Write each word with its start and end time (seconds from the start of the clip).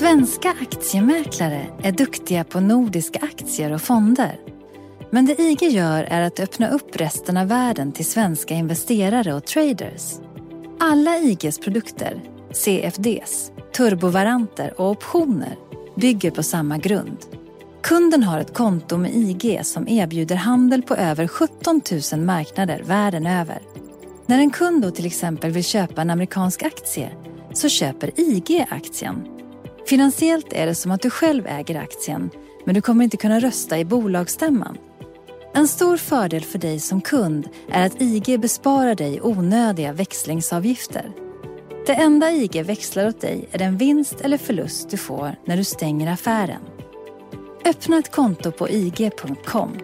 Svenska 0.00 0.54
aktiemäklare 0.60 1.66
är 1.82 1.92
duktiga 1.92 2.44
på 2.44 2.60
nordiska 2.60 3.18
aktier 3.22 3.72
och 3.72 3.82
fonder. 3.82 4.40
Men 5.10 5.26
det 5.26 5.40
IG 5.40 5.62
gör 5.62 6.04
är 6.04 6.22
att 6.22 6.40
öppna 6.40 6.70
upp 6.70 6.96
resten 6.96 7.36
av 7.36 7.48
världen 7.48 7.92
till 7.92 8.04
svenska 8.04 8.54
investerare 8.54 9.34
och 9.34 9.44
traders. 9.44 10.14
Alla 10.78 11.18
IGs 11.18 11.58
produkter, 11.58 12.22
CFDs, 12.52 13.52
turbovaranter 13.76 14.80
och 14.80 14.90
optioner 14.90 15.56
bygger 15.96 16.30
på 16.30 16.42
samma 16.42 16.78
grund. 16.78 17.18
Kunden 17.82 18.22
har 18.22 18.40
ett 18.40 18.54
konto 18.54 18.96
med 18.96 19.14
IG 19.14 19.60
som 19.66 19.88
erbjuder 19.88 20.36
handel 20.36 20.82
på 20.82 20.94
över 20.94 21.26
17 21.26 21.80
000 22.12 22.24
marknader 22.24 22.82
världen 22.86 23.26
över. 23.26 23.58
När 24.26 24.38
en 24.38 24.50
kund 24.50 24.82
då 24.82 24.90
till 24.90 25.06
exempel 25.06 25.50
vill 25.50 25.64
köpa 25.64 26.02
en 26.02 26.10
amerikansk 26.10 26.62
aktie 26.62 27.10
så 27.52 27.68
köper 27.68 28.20
IG 28.20 28.66
aktien 28.70 29.39
Finansiellt 29.90 30.52
är 30.52 30.66
det 30.66 30.74
som 30.74 30.90
att 30.90 31.02
du 31.02 31.10
själv 31.10 31.46
äger 31.46 31.80
aktien, 31.80 32.30
men 32.64 32.74
du 32.74 32.80
kommer 32.80 33.04
inte 33.04 33.16
kunna 33.16 33.40
rösta 33.40 33.78
i 33.78 33.84
bolagsstämman. 33.84 34.78
En 35.54 35.68
stor 35.68 35.96
fördel 35.96 36.44
för 36.44 36.58
dig 36.58 36.80
som 36.80 37.00
kund 37.00 37.48
är 37.70 37.86
att 37.86 38.00
IG 38.00 38.40
besparar 38.40 38.94
dig 38.94 39.20
onödiga 39.22 39.92
växlingsavgifter. 39.92 41.12
Det 41.86 41.94
enda 41.94 42.30
IG 42.30 42.64
växlar 42.64 43.08
åt 43.08 43.20
dig 43.20 43.48
är 43.52 43.58
den 43.58 43.76
vinst 43.76 44.20
eller 44.20 44.38
förlust 44.38 44.90
du 44.90 44.96
får 44.96 45.36
när 45.44 45.56
du 45.56 45.64
stänger 45.64 46.12
affären. 46.12 46.62
Öppna 47.64 47.98
ett 47.98 48.10
konto 48.10 48.52
på 48.52 48.68
ig.com 48.68 49.78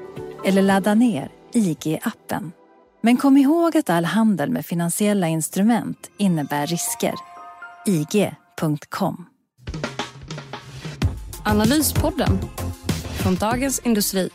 eller 0.45 0.63
ladda 0.63 0.95
ner 0.95 1.31
IG-appen. 1.53 2.53
Men 3.01 3.17
kom 3.17 3.37
ihåg 3.37 3.77
att 3.77 3.91
all 3.91 4.05
handel 4.05 4.51
med 4.51 4.67
finansiella 4.67 5.29
instrument 5.29 6.11
innebär 6.19 6.67
risker. 6.67 7.15
IG.com 7.87 9.27
Analyspodden 11.49 12.39
från 13.23 13.35
Dagens 13.35 13.87
Industri. 13.87 14.31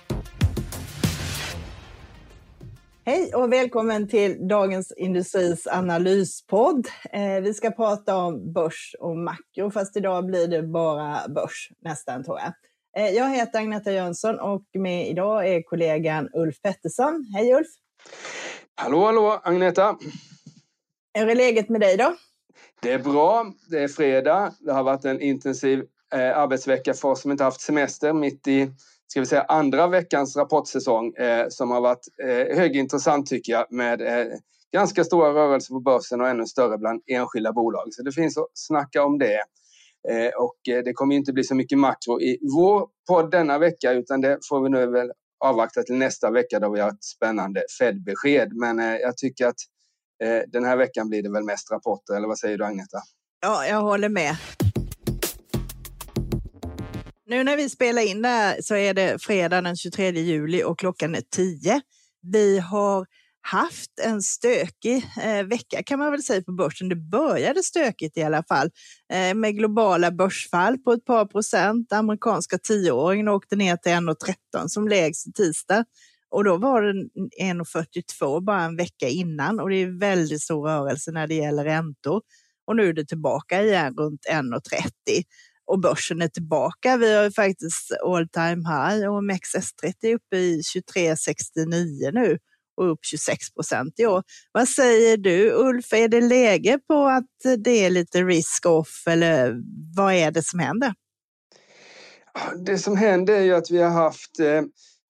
Hej 3.06 3.36
och 3.36 3.54
välkommen 3.54 4.08
till 4.08 4.48
Dagens 4.48 4.94
Industris 4.98 5.68
analyspodd. 5.68 6.88
Eh, 7.12 7.42
vi 7.44 7.54
ska 7.54 7.72
prata 7.72 8.18
om 8.18 8.54
börs 8.54 8.96
och 9.00 9.18
makro, 9.18 9.72
fast 9.72 9.98
idag 9.98 10.26
blir 10.26 10.48
det 10.48 10.64
bara 10.64 11.28
börs 11.28 11.70
nästan 11.82 12.24
tror 12.24 12.40
jag. 12.40 12.54
Eh, 13.04 13.16
jag 13.16 13.30
heter 13.30 13.60
Agneta 13.60 13.92
Jönsson 13.92 14.40
och 14.40 14.64
med 14.74 15.10
idag 15.10 15.50
är 15.50 15.62
kollegan 15.64 16.30
Ulf 16.34 16.62
Pettersson. 16.62 17.26
Hej 17.34 17.54
Ulf! 17.54 17.68
Hallå, 18.76 19.06
hallå 19.06 19.42
Agneta! 19.44 19.98
Hur 21.14 21.30
är 21.30 21.36
läget 21.36 21.70
med 21.70 21.82
dig 21.82 21.98
då? 21.98 22.16
Det 22.82 22.92
är 22.92 23.00
bra. 23.00 23.54
Det 23.70 23.84
är 23.84 23.88
fredag. 23.88 24.54
Det 24.60 24.74
har 24.74 24.84
varit 24.84 25.06
en 25.06 25.22
intensiv 25.22 25.84
eh, 26.14 26.38
arbetsvecka 26.38 26.94
för 26.94 27.10
oss 27.10 27.22
som 27.22 27.32
inte 27.32 27.44
haft 27.44 27.62
semester 27.62 28.14
mitt 28.14 28.48
i 28.48 28.72
ska 29.08 29.20
vi 29.20 29.26
säga, 29.26 29.42
andra 29.42 29.88
veckans 29.88 30.36
rapportsäsong 30.36 31.14
eh, 31.14 31.46
som 31.50 31.72
har 31.72 31.82
varit 31.82 32.08
eh, 32.24 32.58
högintressant 32.58 33.28
tycker 33.28 33.54
jag 33.54 33.66
med 33.70 34.02
eh, 34.02 34.28
ganska 34.74 35.04
stora 35.04 35.34
rörelser 35.34 35.74
på 35.74 35.80
börsen 35.80 36.22
och 36.22 36.28
ännu 36.28 36.46
större 36.46 36.78
bland 36.78 37.02
enskilda 37.08 37.54
bolag. 37.54 37.88
Så 37.92 38.04
det 38.04 38.12
finns 38.12 38.38
att 38.38 38.48
snacka 38.54 39.04
om 39.04 39.20
det. 39.20 39.44
Eh, 40.10 40.32
och 40.38 40.76
eh, 40.76 40.84
det 40.84 40.94
kommer 40.94 41.16
inte 41.16 41.34
bli 41.34 41.44
så 41.44 41.56
mycket 41.56 41.78
makro 41.78 42.22
i 42.22 42.38
vår 42.56 42.88
podd 43.08 43.32
denna 43.32 43.58
vecka 43.58 43.92
utan 43.92 44.22
det 44.22 44.38
får 44.50 44.64
vi 44.64 44.70
nu 44.70 44.86
väl 44.86 45.12
avvakta 45.46 45.84
till 45.84 45.96
nästa 45.96 46.32
vecka 46.32 46.60
då 46.60 46.70
vi 46.70 46.80
har 46.80 46.90
ett 46.90 47.04
spännande 47.04 47.64
Fed-besked. 47.80 48.54
Men 48.54 48.80
eh, 48.80 48.96
jag 48.96 49.18
tycker 49.18 49.48
att 49.48 49.60
eh, 50.24 50.42
den 50.48 50.66
här 50.66 50.78
veckan 50.78 51.10
blir 51.10 51.24
det 51.24 51.32
väl 51.32 51.44
mest 51.44 51.72
rapporter, 51.72 52.14
eller 52.14 52.28
vad 52.28 52.40
säger 52.40 52.58
du 52.58 52.66
Agneta? 52.66 52.98
Ja, 53.42 53.66
jag 53.66 53.82
håller 53.82 54.10
med. 54.10 54.36
Nu 57.32 57.44
när 57.44 57.58
vi 57.58 57.70
spelar 57.70 58.02
in 58.02 58.22
det 58.22 58.28
här 58.28 58.62
så 58.62 58.76
är 58.76 58.94
det 58.94 59.22
fredag 59.22 59.62
den 59.62 59.76
23 59.76 60.12
juli 60.12 60.64
och 60.64 60.80
klockan 60.80 61.16
är 61.16 61.22
10. 61.36 61.82
Vi 62.22 62.60
har 62.60 63.06
haft 63.42 64.00
en 64.04 64.22
stökig 64.22 65.06
eh, 65.24 65.44
vecka 65.44 65.84
kan 65.84 66.00
man 66.00 66.12
väl 66.12 66.24
säga 66.24 66.44
på 66.44 66.52
börsen. 66.52 66.90
Det 66.90 66.96
började 66.96 67.64
stökigt 67.64 68.18
i 68.18 68.24
alla 68.24 68.44
fall 68.44 68.70
eh, 69.14 69.34
med 69.34 69.56
globala 69.56 70.12
börsfall 70.12 70.78
på 70.78 70.94
ett 70.94 71.06
par 71.06 71.26
procent. 71.26 71.94
Amerikanska 71.94 72.58
tioåringen 72.58 73.28
åkte 73.28 73.56
ner 73.56 73.76
till 73.76 73.92
1,13 73.92 74.68
som 74.68 74.88
lägst 74.88 75.28
i 75.28 75.32
tisdag 75.32 75.86
och 76.30 76.44
då 76.44 76.58
var 76.58 76.82
den 76.82 77.10
1,42 77.42 78.42
bara 78.46 78.62
en 78.62 78.76
vecka 78.76 79.08
innan 79.08 79.60
och 79.60 79.70
det 79.70 79.76
är 79.76 80.00
väldigt 80.00 80.42
stor 80.42 80.68
rörelse 80.68 81.12
när 81.12 81.28
det 81.28 81.36
gäller 81.36 81.64
räntor. 81.64 82.22
Och 82.68 82.76
nu 82.76 82.90
är 82.90 82.94
det 82.94 83.06
tillbaka 83.06 83.64
igen 83.64 83.94
runt 83.98 84.22
1,30 84.32 85.24
och 85.72 85.80
börsen 85.80 86.22
är 86.22 86.28
tillbaka. 86.28 86.98
Vi 86.98 87.16
har 87.16 87.24
ju 87.24 87.32
faktiskt 87.32 87.92
all 88.06 88.28
time 88.30 88.70
high 88.70 89.10
och 89.10 89.22
OMXS30 89.22 89.94
är 90.02 90.16
uppe 90.16 90.38
i 90.38 90.62
23,69 90.96 92.12
nu 92.14 92.38
och 92.78 92.92
upp 92.92 93.00
26 93.02 93.54
procent 93.54 94.00
i 94.00 94.06
år. 94.06 94.24
Vad 94.52 94.68
säger 94.68 95.18
du 95.18 95.52
Ulf, 95.52 95.94
är 95.94 96.08
det 96.08 96.22
läge 96.22 96.80
på 96.88 97.06
att 97.06 97.64
det 97.64 97.86
är 97.86 97.90
lite 97.90 98.24
risk 98.24 98.66
off 98.66 99.04
eller 99.08 99.56
vad 99.96 100.14
är 100.14 100.32
det 100.32 100.44
som 100.44 100.60
händer? 100.60 100.94
Det 102.66 102.78
som 102.78 102.98
händer 102.98 103.34
är 103.34 103.42
ju 103.42 103.54
att 103.54 103.72
vi 103.72 103.82
har 103.82 103.90
haft 103.90 104.40
eh, 104.40 104.62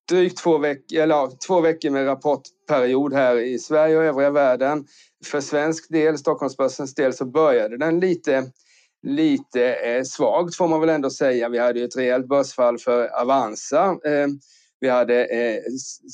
drygt 0.10 0.38
två 0.38 0.58
veckor, 0.58 1.00
eller 1.00 1.38
två 1.48 1.62
veckor 1.62 1.90
med 1.90 2.06
rapportperiod 2.06 3.14
här 3.14 3.38
i 3.38 3.60
Sverige 3.60 3.98
och 3.98 4.04
övriga 4.04 4.30
världen. 4.30 4.86
För 5.26 5.42
svensk 5.42 5.90
del, 5.90 6.18
Stockholmsbörsens 6.18 6.96
del, 6.96 7.14
så 7.14 7.26
började 7.26 7.78
den 7.78 8.00
lite 8.00 8.52
lite 9.04 9.74
eh, 9.74 10.04
svagt 10.04 10.56
får 10.56 10.68
man 10.68 10.80
väl 10.80 10.90
ändå 10.90 11.10
säga. 11.10 11.50
Vi 11.50 11.60
hade 11.60 11.80
ju 11.80 11.86
ett 11.86 11.98
rejält 11.98 12.28
börsfall 12.28 12.78
för 12.78 13.22
Avanza. 13.22 13.86
Eh, 13.86 14.28
vi 14.82 14.90
hade 14.90 15.26
eh, 15.26 15.62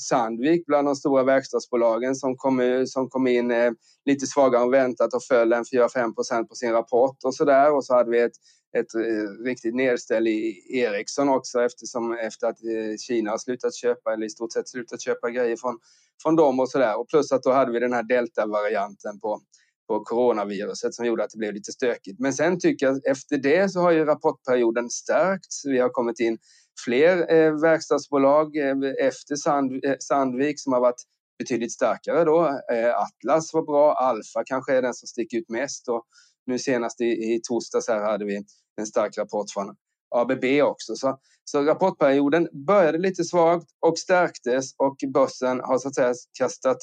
Sandvik 0.08 0.66
bland 0.66 0.88
de 0.88 0.96
stora 0.96 1.22
verkstadsbolagen 1.22 2.14
som 2.14 2.36
kom, 2.36 2.84
som 2.86 3.08
kom 3.08 3.26
in 3.26 3.50
eh, 3.50 3.70
lite 4.04 4.26
svagare 4.26 4.62
än 4.62 4.70
väntat 4.70 5.14
och 5.14 5.22
föll 5.22 5.52
en 5.52 5.64
4-5 5.64 6.14
procent 6.14 6.48
på 6.48 6.54
sin 6.54 6.72
rapport 6.72 7.16
och 7.24 7.34
så 7.34 7.44
där. 7.44 7.74
Och 7.74 7.84
så 7.84 7.94
hade 7.94 8.10
vi 8.10 8.20
ett, 8.20 8.32
ett 8.78 8.94
eh, 8.94 9.44
riktigt 9.44 9.74
nedställ 9.74 10.28
i 10.28 10.62
Ericsson 10.70 11.28
också 11.28 11.62
eftersom 11.62 12.12
efter 12.12 12.46
att 12.46 12.64
eh, 12.64 12.96
Kina 13.06 13.30
har 13.30 13.38
slutat 13.38 13.74
köpa 13.74 14.12
eller 14.12 14.26
i 14.26 14.30
stort 14.30 14.52
sett 14.52 14.68
slutat 14.68 15.00
köpa 15.00 15.30
grejer 15.30 15.56
från, 15.56 15.78
från 16.22 16.36
dem 16.36 16.60
och 16.60 16.70
så 16.70 16.78
där. 16.78 17.00
Och 17.00 17.08
plus 17.08 17.32
att 17.32 17.42
då 17.42 17.52
hade 17.52 17.72
vi 17.72 17.80
den 17.80 17.92
här 17.92 18.02
delta-varianten 18.02 19.20
på 19.20 19.40
på 19.88 20.00
coronaviruset 20.00 20.94
som 20.94 21.06
gjorde 21.06 21.24
att 21.24 21.30
det 21.30 21.38
blev 21.38 21.54
lite 21.54 21.72
stökigt. 21.72 22.20
Men 22.20 22.32
sen 22.32 22.60
tycker 22.60 22.86
jag 22.86 22.96
att 22.96 23.06
efter 23.06 23.38
det 23.38 23.72
så 23.72 23.80
har 23.80 23.90
ju 23.90 24.04
rapportperioden 24.04 24.90
stärkts. 24.90 25.66
Vi 25.66 25.78
har 25.78 25.88
kommit 25.88 26.20
in 26.20 26.38
fler 26.84 27.34
eh, 27.34 27.60
verkstadsbolag 27.60 28.56
eh, 28.56 29.06
efter 29.06 29.36
Sand, 29.36 29.84
eh, 29.84 29.94
Sandvik 30.00 30.60
som 30.60 30.72
har 30.72 30.80
varit 30.80 31.02
betydligt 31.38 31.72
starkare 31.72 32.24
då. 32.24 32.46
Eh, 32.46 32.94
Atlas 32.96 33.54
var 33.54 33.62
bra, 33.62 33.92
Alfa 33.92 34.42
kanske 34.44 34.76
är 34.76 34.82
den 34.82 34.94
som 34.94 35.06
sticker 35.06 35.38
ut 35.38 35.48
mest 35.48 35.88
och 35.88 36.04
nu 36.46 36.58
senast 36.58 37.00
i, 37.00 37.04
i 37.04 37.40
torsdags 37.48 37.88
här 37.88 38.00
hade 38.00 38.24
vi 38.24 38.44
en 38.80 38.86
stark 38.86 39.18
rapport 39.18 39.50
från 39.50 39.76
ABB 40.14 40.44
också. 40.62 40.94
Så, 40.96 41.18
så 41.44 41.62
rapportperioden 41.62 42.48
började 42.66 42.98
lite 42.98 43.24
svagt 43.24 43.66
och 43.86 43.98
stärktes 43.98 44.74
och 44.76 44.96
börsen 45.12 45.60
har 45.60 45.78
så 45.78 45.88
att 45.88 45.94
säga 45.94 46.14
kastat 46.38 46.78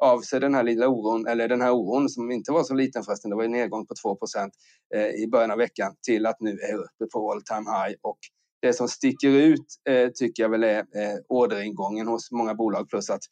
av 0.00 0.20
sig 0.20 0.40
den 0.40 0.54
här 0.54 0.62
lilla 0.62 0.88
oron, 0.88 1.26
eller 1.26 1.48
den 1.48 1.60
här 1.60 1.72
oron 1.72 2.08
som 2.08 2.30
inte 2.30 2.52
var 2.52 2.64
så 2.64 2.74
liten 2.74 3.02
förresten, 3.02 3.30
det 3.30 3.36
var 3.36 3.44
en 3.44 3.52
nedgång 3.52 3.86
på 3.86 3.94
2 4.02 4.18
eh, 4.94 5.06
i 5.06 5.28
början 5.32 5.50
av 5.50 5.58
veckan 5.58 5.94
till 6.06 6.26
att 6.26 6.40
nu 6.40 6.50
är 6.50 6.74
uppe 6.74 7.06
på 7.12 7.32
all 7.32 7.42
time 7.42 7.70
high. 7.70 7.96
Och 8.02 8.18
det 8.62 8.72
som 8.72 8.88
sticker 8.88 9.28
ut 9.28 9.66
eh, 9.88 10.08
tycker 10.08 10.42
jag 10.42 10.50
väl 10.50 10.64
är 10.64 10.78
eh, 10.78 11.18
orderingången 11.28 12.06
hos 12.06 12.30
många 12.30 12.54
bolag 12.54 12.88
plus 12.88 13.10
att 13.10 13.22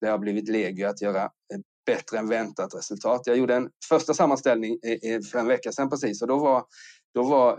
det 0.00 0.10
har 0.10 0.18
blivit 0.18 0.48
legio 0.48 0.86
att 0.86 1.02
göra 1.02 1.22
eh, 1.22 1.60
bättre 1.86 2.18
än 2.18 2.28
väntat 2.28 2.74
resultat. 2.74 3.22
Jag 3.26 3.36
gjorde 3.36 3.54
en 3.54 3.70
första 3.88 4.14
sammanställning 4.14 4.78
eh, 4.82 5.12
eh, 5.12 5.20
för 5.20 5.38
en 5.38 5.46
vecka 5.46 5.72
sedan 5.72 5.90
precis 5.90 6.22
och 6.22 6.28
då 6.28 6.38
var, 6.38 6.64
då 7.14 7.22
var 7.22 7.56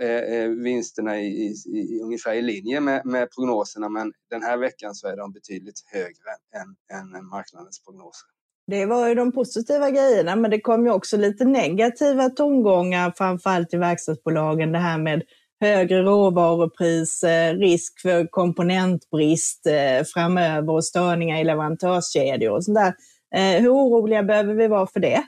vinsterna 0.64 1.22
i, 1.22 1.28
i, 1.28 1.78
i 1.78 2.02
ungefär 2.02 2.34
i 2.34 2.42
linje 2.42 2.80
med, 2.80 3.06
med, 3.06 3.28
prognoserna 3.36 3.90
men 3.90 4.14
den 4.30 4.44
här 4.44 4.58
veckan 4.58 4.96
så 4.96 5.08
är 5.08 5.18
de 5.18 5.32
betydligt 5.32 5.84
högre 5.86 6.32
än, 6.56 7.00
än 7.00 7.26
marknadens 7.26 7.84
prognoser. 7.84 8.35
Det 8.68 8.86
var 8.86 9.08
ju 9.08 9.16
de 9.16 9.32
positiva 9.32 9.90
grejerna, 9.90 10.36
men 10.36 10.52
det 10.52 10.62
kom 10.62 10.86
ju 10.86 10.92
också 10.92 11.18
lite 11.18 11.46
negativa 11.46 12.30
tongångar, 12.30 13.14
framförallt 13.18 13.74
i 13.74 13.78
verkstadsbolagen. 13.78 14.72
Det 14.72 14.80
här 14.80 14.98
med 14.98 15.24
högre 15.62 16.02
råvarupriser, 16.02 17.56
risk 17.56 18.02
för 18.02 18.28
komponentbrist 18.28 19.68
eh, 19.68 20.04
framöver 20.14 20.74
och 20.74 20.86
störningar 20.86 21.42
i 21.42 21.44
leverantörskedjor 21.44 22.52
och 22.52 22.66
sånt 22.66 22.78
där. 22.78 22.94
Eh, 23.36 23.62
hur 23.62 23.70
oroliga 23.70 24.24
behöver 24.24 24.54
vi 24.54 24.68
vara 24.68 24.88
för 24.88 25.00
det? 25.00 25.24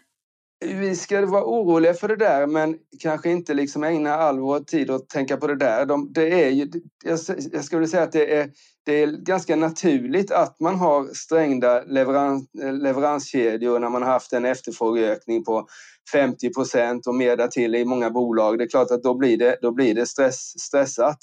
Vi 0.60 0.96
ska 0.96 1.26
vara 1.26 1.44
oroliga 1.44 1.94
för 1.94 2.08
det 2.08 2.16
där 2.16 2.48
men 2.48 2.78
kanske 3.00 3.30
inte 3.30 3.54
liksom 3.54 3.84
ägna 3.84 4.14
all 4.14 4.40
vår 4.40 4.60
tid 4.60 4.92
åt 4.92 5.02
att 5.02 5.10
tänka 5.10 5.38
på 5.38 5.48
det 5.48 5.56
där. 5.56 5.86
De, 5.86 6.14
det 6.14 6.44
är 6.44 6.50
ju, 6.50 6.72
jag 7.52 7.66
skulle 7.66 7.88
säga 7.88 8.04
att 8.04 8.12
det 8.12 8.36
är, 8.38 8.50
det 8.86 9.04
är 9.04 9.08
ganska 9.08 9.56
naturligt 9.56 10.32
att 10.32 10.60
man 10.60 10.76
har 10.76 11.14
strängda 11.14 11.84
leverans, 11.84 12.50
leveranskedjor 12.54 13.80
när 13.80 13.90
man 13.90 14.02
har 14.02 14.10
haft 14.10 14.34
en 14.34 14.46
efterfrågeökning 14.46 15.44
på 15.44 15.68
50 16.12 16.54
procent 16.54 17.08
och 17.08 17.16
mer 17.16 17.38
därtill 17.38 17.76
i 17.76 17.86
många 17.86 18.10
bolag. 18.10 18.58
Det 18.58 18.64
är 18.64 18.70
klart 18.70 18.92
att 18.92 19.04
då 19.04 19.14
blir 19.14 19.38
det, 19.38 19.58
då 19.62 19.72
blir 19.72 19.96
det 19.96 20.06
stress, 20.06 20.60
stressat. 20.60 21.18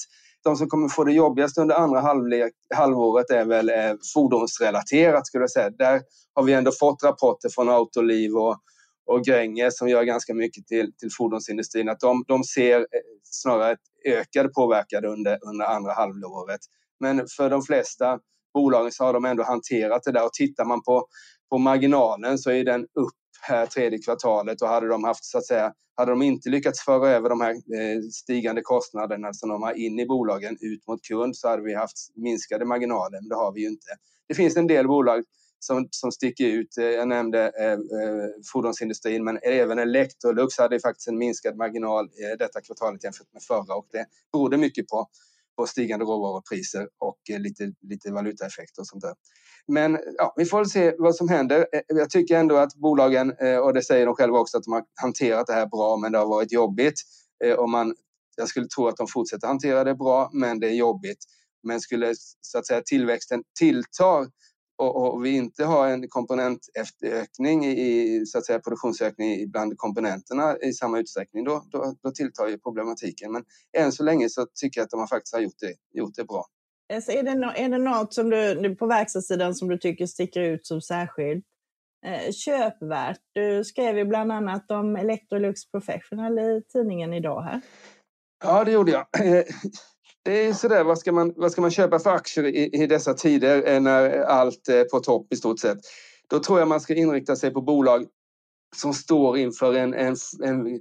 De 0.45 0.57
som 0.57 0.69
kommer 0.69 0.89
få 0.89 1.05
det 1.05 1.13
jobbigast 1.13 1.59
under 1.59 1.75
andra 1.75 2.01
halvlek, 2.01 2.53
halvåret 2.75 3.31
är 3.31 3.45
väl 3.45 3.69
eh, 3.69 3.95
fordonsrelaterat 4.15 5.27
skulle 5.27 5.43
jag 5.43 5.51
säga. 5.51 5.71
Där 5.71 6.03
har 6.35 6.43
vi 6.43 6.53
ändå 6.53 6.73
fått 6.73 7.05
rapporter 7.05 7.49
från 7.49 7.69
Autoliv 7.69 8.37
och, 8.37 8.57
och 9.07 9.25
Gränges 9.25 9.79
som 9.79 9.89
gör 9.89 10.03
ganska 10.03 10.35
mycket 10.35 10.67
till, 10.67 10.93
till 10.99 11.09
fordonsindustrin 11.19 11.89
att 11.89 12.01
de, 12.01 12.25
de 12.29 12.45
ser 12.45 12.79
eh, 12.81 12.85
snarare 13.23 13.73
ett 13.73 13.79
ökad 14.07 14.53
påverkan 14.53 15.05
under, 15.05 15.39
under 15.43 15.65
andra 15.65 15.93
halvåret. 15.93 16.61
Men 17.01 17.27
för 17.37 17.51
de 17.51 17.63
flesta 17.63 18.19
bolagen 18.55 18.93
så 18.93 19.05
har 19.05 19.13
de 19.13 19.25
ändå 19.25 19.43
hanterat 19.43 20.03
det 20.03 20.13
där 20.13 20.25
och 20.25 20.33
tittar 20.33 20.65
man 20.65 20.83
på, 20.83 21.07
på 21.51 21.59
marginalen 21.59 22.39
så 22.39 22.51
är 22.51 22.65
den 22.65 22.83
upp 22.83 23.15
här 23.41 23.67
tredje 23.67 23.99
kvartalet 23.99 24.63
och 24.63 24.69
hade 24.69 24.89
de 24.89 25.05
haft 25.05 25.25
så 25.25 25.39
att 25.39 25.47
säga, 25.47 25.73
hade 25.97 26.13
de 26.13 26.23
inte 26.23 26.49
lyckats 26.49 26.81
föra 26.81 27.09
över 27.09 27.29
de 27.29 27.41
här 27.41 27.51
eh, 27.51 28.01
stigande 28.13 28.63
kostnaderna 28.63 29.33
som 29.33 29.49
de 29.49 29.63
har 29.63 29.73
in 29.73 29.99
i 29.99 30.07
bolagen 30.07 30.57
ut 30.61 30.87
mot 30.87 31.03
kund 31.03 31.37
så 31.37 31.49
hade 31.49 31.63
vi 31.63 31.75
haft 31.75 31.97
minskade 32.15 32.65
marginaler, 32.65 33.21
men 33.21 33.29
det 33.29 33.35
har 33.35 33.53
vi 33.53 33.61
ju 33.61 33.69
inte. 33.69 33.91
Det 34.29 34.35
finns 34.35 34.57
en 34.57 34.67
del 34.67 34.89
bolag 34.89 35.25
som, 35.67 35.89
som 35.91 36.13
sticker 36.13 36.45
ut. 36.45 36.79
Eh, 36.79 36.85
jag 36.85 37.09
nämnde 37.09 37.53
eh, 37.59 37.73
eh, 37.73 38.29
fordonsindustrin, 38.53 39.25
men 39.25 39.39
även 39.43 39.79
Electrolux 39.79 40.59
hade 40.59 40.81
faktiskt 40.81 41.09
en 41.09 41.19
minskad 41.19 41.57
marginal 41.57 42.05
eh, 42.05 42.39
detta 42.39 42.61
kvartalet 42.61 43.05
jämfört 43.05 43.33
med 43.33 43.43
förra 43.43 43.75
och 43.75 43.87
det 43.93 44.07
berodde 44.33 44.57
mycket 44.57 44.89
på, 44.89 45.09
på 45.57 45.67
stigande 45.67 46.05
råvarupriser 46.05 46.89
och 46.99 47.19
eh, 47.31 47.41
lite, 47.41 47.73
lite 47.83 48.13
valutaeffekter 48.13 48.83
och 48.83 48.87
sånt 48.87 49.03
där. 49.03 49.15
Men 49.67 49.99
ja, 50.19 50.35
vi 50.37 50.45
får 50.45 50.59
väl 50.59 50.71
se 50.71 50.95
vad 50.99 51.17
som 51.17 51.29
händer. 51.29 51.67
Eh, 51.73 51.81
jag 51.87 52.11
tycker 52.11 52.39
ändå 52.39 52.57
att 52.57 52.75
bolagen, 52.75 53.35
och 53.63 53.75
det 53.75 53.83
säger 53.83 54.07
de 54.07 54.15
själva 54.15 54.39
också, 54.39 54.59
att 54.59 54.65
de 54.65 54.73
har 54.73 54.85
hanterat 55.03 55.47
det 55.47 55.53
här 55.53 55.67
bra, 55.67 55.97
men 55.97 56.13
det 56.13 56.19
har 56.19 56.27
varit 56.27 56.53
jobbigt. 56.53 56.95
Och 57.59 57.71
man, 57.71 57.95
jag 58.37 58.49
skulle 58.49 58.67
tro 58.67 58.89
att 58.89 58.97
de 58.97 59.07
fortsätter 59.07 59.47
hantera 59.47 59.85
det 59.85 59.95
bra, 59.95 60.31
men 60.33 60.61
det 60.61 60.67
är 60.67 60.75
jobbigt. 60.75 61.19
Men 61.63 61.81
skulle 61.81 62.15
så 62.41 62.59
att 62.59 62.67
säga 62.67 62.83
tillväxten 62.85 63.43
tilltar 63.59 64.27
och, 64.77 65.15
och 65.15 65.25
vi 65.25 65.37
inte 65.37 65.65
har 65.65 65.89
en 65.89 66.09
komponentökning 66.09 67.65
i 67.65 68.23
så 68.27 68.39
att 68.39 68.47
säga, 68.47 68.59
produktionsökning 68.59 69.51
bland 69.51 69.79
komponenterna 69.79 70.57
i 70.59 70.73
samma 70.73 70.99
utsträckning, 70.99 71.45
då, 71.45 71.65
då, 71.71 71.95
då 72.03 72.11
tilltar 72.11 72.49
ju 72.49 72.59
problematiken. 72.59 73.33
Men 73.33 73.45
än 73.79 73.93
så 73.93 74.03
länge 74.03 74.29
så 74.29 74.47
tycker 74.61 74.81
jag 74.81 74.85
att 74.85 74.91
de 74.91 75.09
faktiskt 75.09 75.35
har 75.35 75.41
gjort 75.41 75.59
det, 75.61 75.99
gjort 75.99 76.15
det 76.15 76.25
bra. 76.25 76.45
Alltså 76.93 77.13
är, 77.13 77.23
det 77.23 77.35
no 77.35 77.53
är 77.57 77.69
det 77.69 77.79
något 77.79 78.15
som 78.15 78.31
du, 78.31 78.77
på 78.77 78.87
verkstadssidan 78.87 79.55
som 79.55 79.69
du 79.69 79.79
tycker 79.79 80.07
sticker 80.07 80.41
ut 80.41 80.67
som 80.67 80.81
särskilt 80.81 81.45
eh, 82.07 82.33
köpvärt? 82.33 83.21
Du 83.33 83.65
skrev 83.65 83.99
ju 83.99 84.05
bland 84.05 84.33
annat 84.33 84.71
om 84.71 84.97
Electrolux 84.97 85.71
Professional 85.71 86.39
i 86.39 86.63
tidningen 86.73 87.15
idag 87.15 87.43
här. 87.43 87.61
Ja, 88.45 88.65
det 88.65 88.73
gjorde 88.73 88.93
jag 88.93 89.07
det 90.25 90.47
är 90.47 90.53
sådär, 90.53 90.85
vad 90.85 90.99
ska 90.99 91.13
man, 91.13 91.33
vad 91.37 91.53
ska 91.53 91.61
man 91.61 91.71
köpa 91.71 91.99
för 91.99 92.11
aktier 92.11 92.45
i, 92.45 92.83
i 92.83 92.87
dessa 92.87 93.15
tider 93.15 93.69
eh, 93.69 93.81
när 93.81 94.21
allt 94.21 94.69
är 94.69 94.85
på 94.85 95.01
topp 95.01 95.33
i 95.33 95.37
stort 95.37 95.61
sett? 95.61 95.79
Då 96.29 96.39
tror 96.39 96.59
jag 96.59 96.69
man 96.69 96.81
ska 96.81 96.95
inrikta 96.95 97.37
sig 97.37 97.51
på 97.51 97.61
bolag 97.61 98.07
som 98.77 98.95
står 98.95 99.39
inför 99.39 99.75
en, 99.75 99.95
en, 99.95 100.17
en 100.43 100.81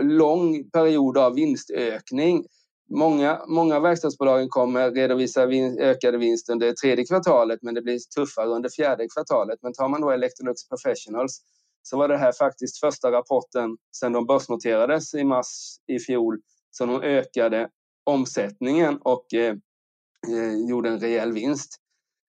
lång 0.00 0.70
period 0.70 1.18
av 1.18 1.34
vinstökning. 1.34 2.44
Många, 2.90 3.40
många 3.48 3.76
av 3.76 3.82
verkstadsbolagen 3.82 4.48
kommer 4.48 4.90
redovisa 4.90 5.46
vin, 5.46 5.78
ökade 5.78 6.18
vinster 6.18 6.52
under 6.52 6.72
tredje 6.72 7.06
kvartalet 7.06 7.58
men 7.62 7.74
det 7.74 7.82
blir 7.82 7.98
tuffare 8.16 8.48
under 8.48 8.70
fjärde 8.76 9.06
kvartalet. 9.14 9.58
Men 9.62 9.72
tar 9.72 9.88
man 9.88 10.00
då 10.00 10.10
Electrolux 10.10 10.68
Professionals 10.68 11.40
så 11.82 11.98
var 11.98 12.08
det 12.08 12.16
här 12.16 12.32
faktiskt 12.32 12.80
första 12.80 13.12
rapporten 13.12 13.76
sedan 13.96 14.12
de 14.12 14.26
börsnoterades 14.26 15.14
i 15.14 15.24
mars 15.24 15.76
i 15.86 15.98
fjol 15.98 16.38
som 16.70 16.88
de 16.88 17.02
ökade 17.02 17.68
omsättningen 18.08 18.98
och 19.02 19.34
eh, 19.34 19.54
eh, 20.28 20.68
gjorde 20.68 20.88
en 20.88 21.00
rejäl 21.00 21.32
vinst. 21.32 21.76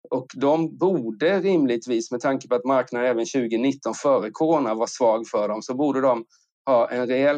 Och 0.10 0.28
de 0.36 0.78
borde 0.78 1.40
rimligtvis, 1.40 2.12
med 2.12 2.22
tanke 2.22 2.48
på 2.48 2.56
att 2.56 2.66
marknaden 2.66 3.08
även 3.08 3.26
2019 3.26 3.94
före 3.94 4.32
corona 4.32 4.74
var 4.74 4.88
svag 4.88 5.28
för 5.28 5.48
dem, 5.48 5.62
så 5.62 5.76
borde 5.76 6.02
de 6.02 6.26
ha 6.66 6.92
en 6.92 7.08
rejäl 7.08 7.36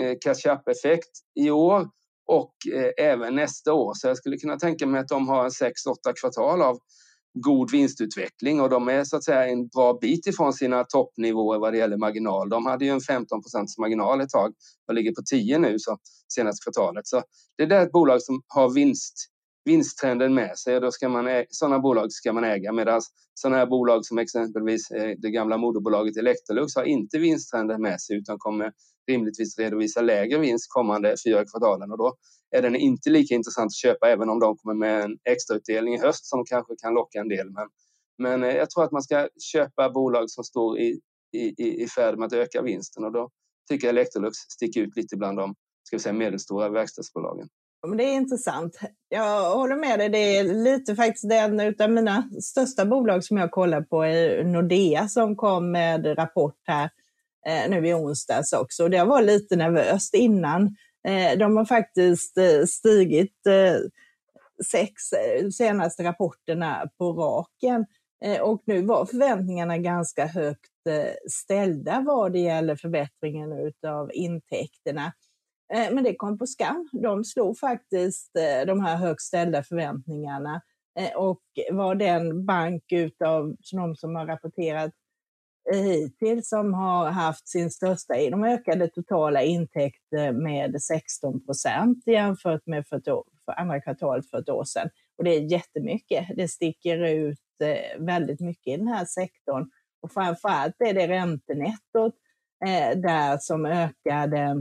eh, 0.00 0.16
catch 0.20 0.46
up-effekt 0.46 1.10
i 1.40 1.50
år 1.50 1.88
och 2.26 2.54
eh, 2.74 3.06
även 3.06 3.34
nästa 3.34 3.72
år. 3.72 3.94
Så 3.94 4.08
jag 4.08 4.16
skulle 4.16 4.36
kunna 4.36 4.56
tänka 4.56 4.86
mig 4.86 5.00
att 5.00 5.08
de 5.08 5.28
har 5.28 5.44
en 5.44 5.50
6-8 5.50 5.70
kvartal 6.20 6.62
av 6.62 6.78
god 7.34 7.70
vinstutveckling 7.70 8.60
och 8.60 8.70
de 8.70 8.88
är 8.88 9.04
så 9.04 9.16
att 9.16 9.24
säga 9.24 9.48
en 9.48 9.66
bra 9.68 9.98
bit 10.00 10.26
ifrån 10.26 10.52
sina 10.52 10.84
toppnivåer 10.84 11.58
vad 11.58 11.72
det 11.72 11.78
gäller 11.78 11.96
marginal. 11.96 12.48
De 12.48 12.66
hade 12.66 12.84
ju 12.84 12.90
en 12.90 13.00
15 13.00 13.40
marginal 13.78 14.20
ett 14.20 14.30
tag 14.30 14.54
och 14.88 14.94
ligger 14.94 15.12
på 15.12 15.22
10 15.30 15.58
nu 15.58 15.78
så 15.78 15.98
senaste 16.34 16.64
kvartalet. 16.64 17.06
Så 17.06 17.22
det 17.56 17.62
är 17.62 17.82
ett 17.82 17.92
bolag 17.92 18.22
som 18.22 18.42
har 18.46 18.74
vinst, 18.74 19.14
vinsttrenden 19.64 20.34
med 20.34 20.58
sig 20.58 20.74
och 20.74 20.80
då 20.80 20.90
ska 20.90 21.08
man, 21.08 21.44
sådana 21.48 21.78
bolag 21.78 22.12
ska 22.12 22.32
man 22.32 22.44
äga 22.44 22.72
medan 22.72 23.00
sådana 23.34 23.56
här 23.56 23.66
bolag 23.66 24.04
som 24.04 24.18
exempelvis 24.18 24.90
eh, 24.90 25.14
det 25.18 25.30
gamla 25.30 25.56
moderbolaget 25.56 26.16
Electrolux 26.16 26.76
har 26.76 26.84
inte 26.84 27.18
vinsttrenden 27.18 27.82
med 27.82 28.00
sig 28.00 28.16
utan 28.16 28.38
kommer 28.38 28.72
rimligtvis 29.06 29.58
redovisa 29.58 30.00
lägre 30.00 30.38
vinst 30.38 30.66
kommande 30.68 31.14
fyra 31.26 31.44
kvartalen 31.44 31.92
och 31.92 31.98
då 31.98 32.14
är 32.56 32.62
den 32.62 32.76
inte 32.76 33.10
lika 33.10 33.34
intressant 33.34 33.66
att 33.66 33.76
köpa 33.76 34.08
även 34.08 34.28
om 34.28 34.40
de 34.40 34.56
kommer 34.56 34.74
med 34.74 35.04
en 35.04 35.18
extrautdelning 35.24 35.94
i 35.94 36.00
höst 36.00 36.26
som 36.26 36.44
kanske 36.44 36.74
kan 36.82 36.94
locka 36.94 37.18
en 37.20 37.28
del. 37.28 37.50
Men, 37.50 37.68
men 38.18 38.44
eh, 38.50 38.56
jag 38.56 38.70
tror 38.70 38.84
att 38.84 38.92
man 38.92 39.02
ska 39.02 39.28
köpa 39.52 39.90
bolag 39.90 40.30
som 40.30 40.44
står 40.44 40.78
i, 40.78 41.00
i, 41.32 41.82
i 41.82 41.88
färd 41.88 42.18
med 42.18 42.26
att 42.26 42.32
öka 42.32 42.62
vinsten 42.62 43.04
och 43.04 43.12
då 43.12 43.30
tycker 43.68 43.86
jag 43.86 43.92
Electrolux 43.92 44.36
sticker 44.36 44.80
ut 44.80 44.96
lite 44.96 45.16
bland 45.16 45.38
de 45.38 45.54
ska 45.82 45.96
vi 45.96 46.00
säga, 46.00 46.12
medelstora 46.12 46.68
verkstadsbolagen. 46.68 47.48
Men 47.86 47.96
det 47.96 48.04
är 48.04 48.14
intressant. 48.14 48.78
Jag 49.08 49.54
håller 49.54 49.76
med 49.76 49.98
dig. 49.98 50.08
Det 50.08 50.38
är 50.38 50.44
lite 50.44 50.94
faktiskt 50.94 51.28
den 51.28 51.74
av 51.80 51.90
mina 51.90 52.30
största 52.42 52.84
bolag 52.84 53.24
som 53.24 53.36
jag 53.36 53.50
kollar 53.50 53.80
på 53.80 54.02
är 54.02 54.44
Nordea 54.44 55.08
som 55.08 55.36
kom 55.36 55.72
med 55.72 56.18
rapport 56.18 56.58
här 56.66 56.90
eh, 57.46 57.70
nu 57.70 57.88
i 57.88 57.94
onsdags 57.94 58.52
också. 58.52 58.88
Det 58.88 59.04
var 59.04 59.22
lite 59.22 59.56
nervöst 59.56 60.14
innan 60.14 60.76
eh, 61.08 61.38
de 61.38 61.56
har 61.56 61.64
faktiskt 61.64 62.38
eh, 62.38 62.64
stigit 62.66 63.36
sex 64.70 64.92
senaste 65.56 66.04
rapporterna 66.04 66.90
på 66.98 67.12
raken. 67.12 67.86
Och 68.40 68.62
nu 68.66 68.82
var 68.82 69.06
förväntningarna 69.06 69.78
ganska 69.78 70.26
högt 70.26 70.70
ställda 71.30 72.02
vad 72.06 72.32
det 72.32 72.38
gäller 72.38 72.76
förbättringen 72.76 73.72
av 73.86 74.10
intäkterna. 74.14 75.12
Eh, 75.72 75.94
men 75.94 76.04
det 76.04 76.14
kom 76.14 76.38
på 76.38 76.46
skam. 76.46 76.88
De 76.92 77.24
slog 77.24 77.58
faktiskt 77.58 78.36
eh, 78.36 78.66
de 78.66 78.80
här 78.80 78.96
högt 78.96 79.22
ställda 79.22 79.62
förväntningarna 79.62 80.62
eh, 80.98 81.16
och 81.16 81.42
var 81.72 81.94
den 81.94 82.46
bank 82.46 82.92
utav 82.92 83.56
de 83.72 83.96
som 83.96 84.16
har 84.16 84.26
rapporterat 84.26 84.92
hittills 85.72 86.48
som 86.48 86.74
har 86.74 87.10
haft 87.10 87.48
sin 87.48 87.70
största, 87.70 88.14
de 88.14 88.44
ökade 88.44 88.88
totala 88.88 89.42
intäkter 89.42 90.32
med 90.32 90.82
16 90.82 91.44
procent 91.46 92.06
jämfört 92.06 92.66
med 92.66 92.86
för, 92.86 93.10
år, 93.10 93.24
för 93.44 93.52
andra 93.52 93.80
kvartalet 93.80 94.30
för 94.30 94.38
ett 94.38 94.48
år 94.48 94.64
sedan. 94.64 94.88
Och 95.18 95.24
det 95.24 95.30
är 95.30 95.52
jättemycket. 95.52 96.26
Det 96.36 96.48
sticker 96.48 96.98
ut 96.98 97.38
väldigt 97.98 98.40
mycket 98.40 98.74
i 98.74 98.76
den 98.76 98.88
här 98.88 99.04
sektorn. 99.04 99.70
Och 100.02 100.12
framförallt 100.12 100.74
är 100.78 100.94
det 100.94 101.08
räntenettot 101.08 102.14
där 102.96 103.38
som 103.38 103.66
ökade 103.66 104.56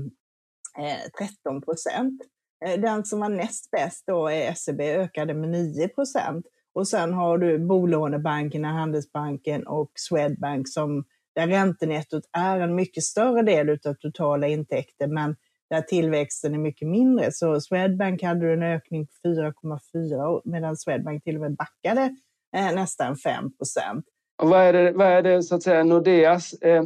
Eh, 0.77 1.27
13 1.43 1.61
procent. 1.61 2.21
Eh, 2.65 2.79
den 2.79 3.05
som 3.05 3.19
var 3.19 3.29
näst 3.29 3.71
bäst 3.71 4.03
då 4.07 4.27
är 4.27 4.53
SEB, 4.53 4.81
ökade 4.81 5.33
med 5.33 5.49
9 5.49 5.87
procent. 5.87 6.45
Och 6.73 6.87
sen 6.87 7.13
har 7.13 7.37
du 7.37 7.59
bolånebankerna, 7.59 8.67
Handelsbanken 8.67 9.67
och 9.67 9.91
Swedbank 9.95 10.69
som 10.69 11.03
där 11.35 11.47
räntenettot 11.47 12.23
är 12.37 12.59
en 12.59 12.75
mycket 12.75 13.03
större 13.03 13.41
del 13.41 13.69
av 13.69 13.93
totala 13.93 14.47
intäkter, 14.47 15.07
men 15.07 15.35
där 15.69 15.81
tillväxten 15.81 16.53
är 16.53 16.57
mycket 16.57 16.87
mindre. 16.87 17.31
Så 17.31 17.61
Swedbank 17.61 18.23
hade 18.23 18.53
en 18.53 18.63
ökning 18.63 19.07
på 19.07 19.29
4,4 19.29 20.41
medan 20.45 20.77
Swedbank 20.77 21.23
till 21.23 21.35
och 21.35 21.41
med 21.41 21.55
backade 21.55 22.15
eh, 22.55 22.75
nästan 22.75 23.15
5 23.15 23.57
procent. 23.57 24.05
vad 24.43 24.61
är 24.61 24.73
det, 24.73 24.91
vad 24.91 25.07
är 25.07 25.21
det 25.21 25.43
så 25.43 25.55
att 25.55 25.63
säga 25.63 25.83
Nordeas 25.83 26.53
eh, 26.53 26.83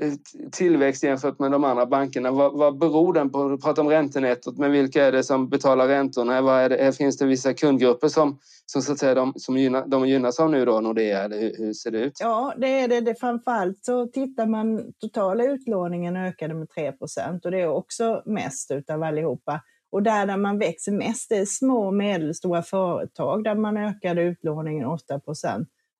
Eh, 0.00 0.12
tillväxt 0.52 1.02
jämfört 1.02 1.38
med 1.38 1.50
de 1.50 1.64
andra 1.64 1.86
bankerna. 1.86 2.30
Vad, 2.30 2.58
vad 2.58 2.78
beror 2.78 3.12
den 3.12 3.30
på? 3.30 3.48
Du 3.48 3.58
pratar 3.58 3.82
om 3.82 3.88
räntenettot, 3.88 4.58
men 4.58 4.72
vilka 4.72 5.04
är 5.04 5.12
det 5.12 5.22
som 5.22 5.48
betalar 5.48 5.88
räntorna? 5.88 6.40
Vad 6.40 6.60
är 6.60 6.68
det, 6.68 6.96
finns 6.96 7.18
det 7.18 7.26
vissa 7.26 7.54
kundgrupper 7.54 8.08
som, 8.08 8.38
som, 8.66 8.82
så 8.82 8.92
att 8.92 8.98
säga, 8.98 9.14
de, 9.14 9.32
som 9.36 9.56
gynna, 9.56 9.86
de 9.86 10.08
gynnas 10.08 10.40
av 10.40 10.50
nu 10.50 10.64
då, 10.64 10.80
Nordea? 10.80 11.24
Eller 11.24 11.40
hur, 11.40 11.56
hur, 11.58 11.72
ser 11.72 11.90
det 11.90 11.98
ut? 11.98 12.12
Ja, 12.20 12.54
det 12.56 12.80
är 12.80 12.88
det. 12.88 13.00
det 13.00 13.14
framförallt 13.14 13.84
så 13.84 14.06
tittar 14.06 14.46
man 14.46 14.92
totala 15.00 15.44
utlåningen 15.44 16.16
ökade 16.16 16.54
med 16.54 16.68
3% 16.68 17.44
och 17.44 17.50
det 17.50 17.60
är 17.60 17.68
också 17.68 18.22
mest 18.26 18.70
utav 18.70 19.02
allihopa. 19.02 19.60
Och 19.92 20.02
där, 20.02 20.26
där 20.26 20.36
man 20.36 20.58
växer 20.58 20.92
mest 20.92 21.32
är 21.32 21.44
små 21.44 21.86
och 21.86 21.94
medelstora 21.94 22.62
företag 22.62 23.44
där 23.44 23.54
man 23.54 23.76
ökade 23.76 24.22
utlåningen 24.22 24.86
8 24.86 25.20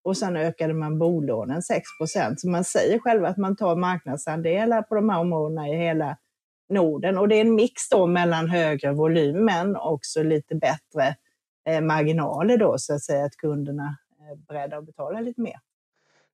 och 0.05 0.17
sen 0.17 0.37
ökade 0.37 0.75
man 0.75 0.99
bolånen 0.99 1.61
6% 1.61 2.37
Så 2.37 2.49
man 2.49 2.65
säger 2.65 2.99
själv 2.99 3.25
att 3.25 3.37
man 3.37 3.57
tar 3.57 3.77
marknadsandelar 3.77 4.83
på 4.83 4.95
de 4.95 5.09
här 5.09 5.21
områdena 5.21 5.69
i 5.69 5.77
hela 5.77 6.17
Norden. 6.69 7.19
Och 7.19 7.29
det 7.29 7.37
är 7.37 7.41
en 7.41 7.55
mix 7.55 7.89
då 7.91 8.07
mellan 8.07 8.49
högre 8.49 8.93
volym 8.93 9.45
men 9.45 9.77
också 9.77 10.23
lite 10.23 10.55
bättre 10.55 11.17
eh, 11.69 11.81
marginaler 11.81 12.57
då 12.57 12.79
så 12.79 12.95
att 12.95 13.03
säga 13.03 13.25
att 13.25 13.37
kunderna 13.37 13.97
är 14.31 14.37
beredda 14.37 14.77
att 14.77 14.87
betala 14.87 15.21
lite 15.21 15.41
mer. 15.41 15.61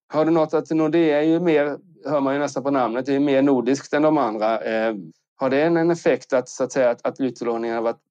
Har 0.07 0.25
du 0.25 0.31
något 0.31 0.53
att 0.53 0.69
Nordea 0.69 1.21
är 1.21 1.25
ju 1.25 1.39
mer, 1.39 1.77
hör 2.05 2.19
man 2.19 2.33
ju 2.33 2.39
nästan 2.39 2.63
på 2.63 2.71
namnet, 2.71 3.05
det 3.05 3.15
är 3.15 3.19
mer 3.19 3.41
nordiskt 3.41 3.93
än 3.93 4.01
de 4.01 4.17
andra. 4.17 4.61
Eh, 4.61 4.95
har 5.35 5.49
det 5.49 5.61
en 5.63 5.91
effekt 5.91 6.33
att, 6.33 6.49
så 6.49 6.63
att, 6.63 6.71
säga, 6.71 6.89
att, 6.89 7.05
att 7.05 7.19
utlåningen 7.19 7.83
varit 7.83 8.01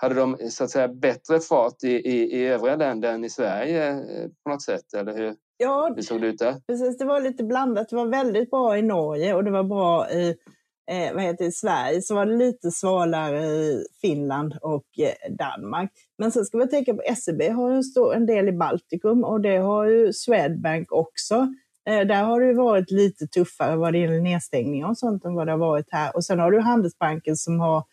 hade 0.00 0.14
de 0.14 0.36
så 0.50 0.64
att 0.64 0.70
säga 0.70 0.88
bättre 0.88 1.40
fart 1.40 1.84
i, 1.84 1.88
i, 1.88 2.40
i 2.40 2.46
övriga 2.46 2.76
länder 2.76 3.12
än 3.12 3.24
i 3.24 3.30
Sverige 3.30 3.90
eh, 3.90 4.28
på 4.44 4.50
något 4.50 4.62
sätt? 4.62 4.94
Eller 4.94 5.16
hur, 5.16 5.34
ja, 5.56 5.92
hur 5.96 6.02
såg 6.02 6.20
det 6.20 6.26
ut 6.26 6.38
där? 6.38 6.56
Precis, 6.66 6.98
det 6.98 7.04
var 7.04 7.20
lite 7.20 7.44
blandat. 7.44 7.88
Det 7.88 7.96
var 7.96 8.06
väldigt 8.06 8.50
bra 8.50 8.78
i 8.78 8.82
Norge 8.82 9.34
och 9.34 9.44
det 9.44 9.50
var 9.50 9.64
bra 9.64 10.10
i 10.10 10.36
eh, 10.90 11.14
vad 11.14 11.22
heter 11.22 11.44
det, 11.44 11.52
Sverige. 11.52 12.02
Så 12.02 12.14
var 12.14 12.26
det 12.26 12.36
lite 12.36 12.70
svalare 12.70 13.46
i 13.46 13.84
Finland 14.00 14.54
och 14.62 14.86
eh, 14.98 15.32
Danmark. 15.38 15.92
Men 16.18 16.32
sen 16.32 16.44
ska 16.44 16.58
vi 16.58 16.68
tänka 16.68 16.94
på 16.94 17.02
SEB 17.16 17.42
har 17.42 17.70
ju 17.70 17.82
en 18.14 18.26
del 18.26 18.48
i 18.48 18.52
Baltikum 18.52 19.24
och 19.24 19.40
det 19.40 19.56
har 19.56 19.84
ju 19.84 20.12
Swedbank 20.12 20.92
också. 20.92 21.34
Eh, 21.88 22.06
där 22.06 22.24
har 22.24 22.40
det 22.40 22.54
varit 22.54 22.90
lite 22.90 23.26
tuffare 23.26 23.76
vad 23.76 23.92
det 23.92 23.98
gäller 23.98 24.20
nedstängningar 24.20 24.88
och 24.88 24.98
sånt 24.98 25.24
än 25.24 25.34
vad 25.34 25.46
det 25.46 25.52
har 25.52 25.58
varit 25.58 25.88
här. 25.90 26.16
Och 26.16 26.24
sen 26.24 26.38
har 26.38 26.50
du 26.50 26.60
Handelsbanken 26.60 27.36
som 27.36 27.60
har 27.60 27.84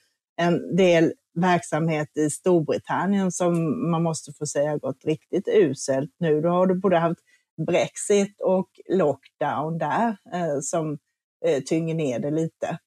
en 0.42 0.76
del 0.76 1.14
verksamhet 1.36 2.18
i 2.18 2.30
Storbritannien 2.30 3.32
som 3.32 3.82
man 3.92 4.04
måste 4.04 4.34
få 4.34 4.46
säga 4.46 4.78
gått 4.78 5.06
riktigt 5.06 5.48
uselt 5.48 6.12
nu. 6.18 6.42
Då 6.42 6.50
har 6.50 6.68
du 6.68 6.76
både 6.76 6.98
haft 6.98 7.20
Brexit 7.68 8.42
och 8.42 8.70
lockdown 8.90 9.78
där 9.78 10.18
eh, 10.34 10.60
som 10.62 10.98
eh, 11.46 11.64
tynger 11.64 11.96
ner 11.96 12.20
det 12.20 12.32
lite. 12.32 12.78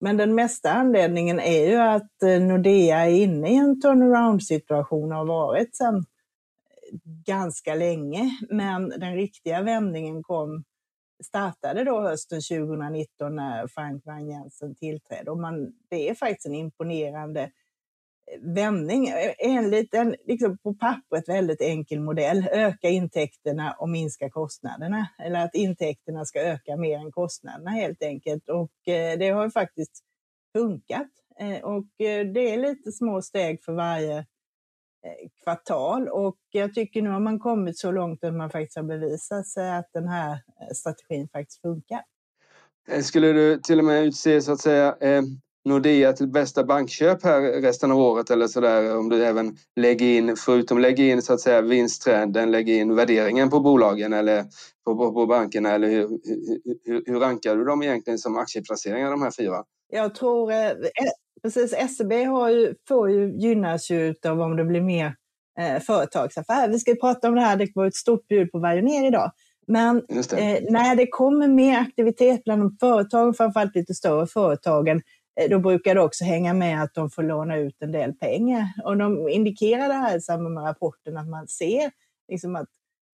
Men 0.00 0.16
den 0.16 0.34
mesta 0.34 0.72
anledningen 0.72 1.40
är 1.40 1.68
ju 1.70 1.76
att 1.76 2.22
eh, 2.22 2.40
Nordea 2.40 2.98
är 2.98 3.10
inne 3.10 3.52
i 3.52 3.56
en 3.56 3.80
turnaround-situation 3.80 5.12
och 5.12 5.18
har 5.18 5.26
varit 5.26 5.76
sedan 5.76 6.04
ganska 7.26 7.74
länge. 7.74 8.38
Men 8.50 8.88
den 8.88 9.14
riktiga 9.14 9.62
vändningen 9.62 10.22
kom 10.22 10.64
startade 11.24 11.84
då 11.84 12.00
hösten 12.00 12.40
2019 12.40 13.36
när 13.36 13.66
Frank 13.66 14.06
Wang 14.06 14.28
Jensen 14.28 14.74
tillträdde. 14.74 15.30
Och 15.30 15.38
man, 15.38 15.72
det 15.90 16.08
är 16.08 16.14
faktiskt 16.14 16.46
en 16.46 16.54
imponerande 16.54 17.50
vändning. 18.40 19.12
Enligt 19.38 19.94
en 19.94 20.16
liksom 20.26 20.58
på 20.58 20.74
pappret 20.74 21.28
väldigt 21.28 21.60
enkel 21.60 22.00
modell. 22.00 22.48
Öka 22.52 22.88
intäkterna 22.88 23.72
och 23.78 23.88
minska 23.88 24.30
kostnaderna. 24.30 25.08
Eller 25.18 25.44
att 25.44 25.54
intäkterna 25.54 26.24
ska 26.24 26.40
öka 26.40 26.76
mer 26.76 26.98
än 26.98 27.12
kostnaderna 27.12 27.70
helt 27.70 28.02
enkelt. 28.02 28.48
Och 28.48 28.88
eh, 28.88 29.18
det 29.18 29.28
har 29.28 29.50
faktiskt 29.50 29.92
funkat. 30.52 31.10
Eh, 31.40 31.64
och 31.64 32.00
eh, 32.00 32.26
det 32.26 32.54
är 32.54 32.56
lite 32.56 32.92
små 32.92 33.22
steg 33.22 33.64
för 33.64 33.72
varje 33.72 34.26
kvartal 35.44 36.08
och 36.08 36.38
jag 36.50 36.74
tycker 36.74 37.02
nu 37.02 37.10
har 37.10 37.20
man 37.20 37.38
kommit 37.38 37.78
så 37.78 37.90
långt 37.90 38.24
att 38.24 38.34
man 38.34 38.50
faktiskt 38.50 38.76
har 38.76 38.82
bevisat 38.82 39.48
sig 39.48 39.70
att 39.70 39.88
den 39.92 40.08
här 40.08 40.38
strategin 40.74 41.28
faktiskt 41.28 41.60
funkar. 41.60 42.02
Skulle 43.02 43.32
du 43.32 43.58
till 43.58 43.78
och 43.78 43.84
med 43.84 44.04
utse 44.04 44.40
så 44.40 44.52
att 44.52 44.60
säga 44.60 44.96
Nordea 45.66 46.12
till 46.12 46.28
bästa 46.28 46.64
bankköp 46.64 47.24
här 47.24 47.40
resten 47.40 47.92
av 47.92 47.98
året 47.98 48.30
eller 48.30 48.46
så 48.46 48.60
där 48.60 48.96
om 48.96 49.08
du 49.08 49.24
även 49.24 49.56
lägger 49.76 50.06
in, 50.06 50.36
förutom 50.36 50.78
lägger 50.78 51.04
in 51.04 51.22
så 51.22 51.32
att 51.32 51.40
säga 51.40 51.60
vinsttrenden, 51.60 52.50
lägger 52.50 52.74
in 52.74 52.94
värderingen 52.94 53.50
på 53.50 53.60
bolagen 53.60 54.12
eller 54.12 54.44
på, 54.84 54.96
på, 54.96 55.12
på 55.12 55.26
bankerna 55.26 55.70
eller 55.70 55.88
hur, 55.88 56.08
hur, 56.84 57.02
hur 57.06 57.20
rankar 57.20 57.56
du 57.56 57.64
dem 57.64 57.82
egentligen 57.82 58.18
som 58.18 58.36
aktieplaceringar 58.36 59.10
de 59.10 59.22
här 59.22 59.32
fyra? 59.38 59.64
Jag 59.92 60.14
tror 60.14 60.52
precis, 61.42 61.96
SEB 61.96 62.12
har 62.12 62.48
ju, 62.48 62.74
får 62.88 63.10
ju, 63.10 63.38
gynnas 63.38 63.90
ju 63.90 64.14
av 64.26 64.40
om 64.40 64.56
det 64.56 64.64
blir 64.64 64.80
mer 64.80 65.14
eh, 65.58 65.82
företagsaffärer. 65.82 66.68
Vi 66.68 66.78
ska 66.78 66.94
prata 66.94 67.28
om 67.28 67.34
det 67.34 67.40
här, 67.40 67.56
det 67.56 67.68
var 67.74 67.86
ett 67.86 67.94
stort 67.94 68.28
bud 68.28 68.52
på 68.52 68.58
Vajoner 68.58 69.06
idag. 69.06 69.32
Men 69.66 69.96
eh, 69.96 70.62
när 70.70 70.96
det 70.96 71.06
kommer 71.06 71.48
mer 71.48 71.78
aktivitet 71.78 72.44
bland 72.44 72.62
de 72.62 72.76
företagen, 72.80 73.34
framförallt 73.34 73.74
lite 73.74 73.94
större 73.94 74.26
företagen, 74.26 74.96
eh, 74.96 75.02
Eh, 75.40 75.50
då 75.50 75.58
brukar 75.58 75.94
det 75.94 76.00
också 76.00 76.24
hänga 76.24 76.54
med 76.54 76.82
att 76.82 76.94
de 76.94 77.10
får 77.10 77.22
låna 77.22 77.56
ut 77.56 77.82
en 77.82 77.92
del 77.92 78.12
pengar. 78.12 78.72
Och 78.84 78.96
de 78.96 79.28
indikerar 79.28 79.88
det 79.88 79.94
här 79.94 80.16
i 80.16 80.20
samband 80.20 80.54
med 80.54 80.64
rapporten 80.64 81.16
att 81.16 81.28
man 81.28 81.48
ser 81.48 81.90
liksom 82.28 82.56
att 82.56 82.68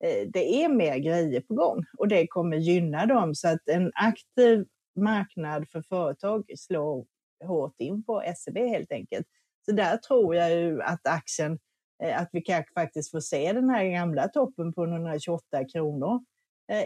eh, 0.04 0.28
det 0.28 0.64
är 0.64 0.68
mer 0.68 0.98
grejer 0.98 1.40
på 1.40 1.54
gång 1.54 1.84
och 1.98 2.08
det 2.08 2.26
kommer 2.26 2.56
gynna 2.56 3.06
dem. 3.06 3.34
Så 3.34 3.48
att 3.48 3.68
en 3.68 3.92
aktiv 3.94 4.66
marknad 4.96 5.68
för 5.68 5.82
företag 5.82 6.44
slår 6.56 7.06
hårt 7.44 7.74
in 7.78 8.04
på 8.04 8.22
SEB 8.36 8.56
helt 8.56 8.92
enkelt. 8.92 9.26
Så 9.64 9.72
där 9.72 9.96
tror 9.96 10.36
jag 10.36 10.50
ju 10.50 10.82
att 10.82 11.06
aktien, 11.06 11.58
eh, 12.02 12.20
att 12.20 12.28
vi 12.32 12.40
kanske 12.40 12.72
faktiskt 12.72 13.10
får 13.10 13.20
se 13.20 13.52
den 13.52 13.70
här 13.70 13.84
gamla 13.84 14.28
toppen 14.28 14.72
på 14.72 14.84
128 14.84 15.64
kronor 15.72 16.24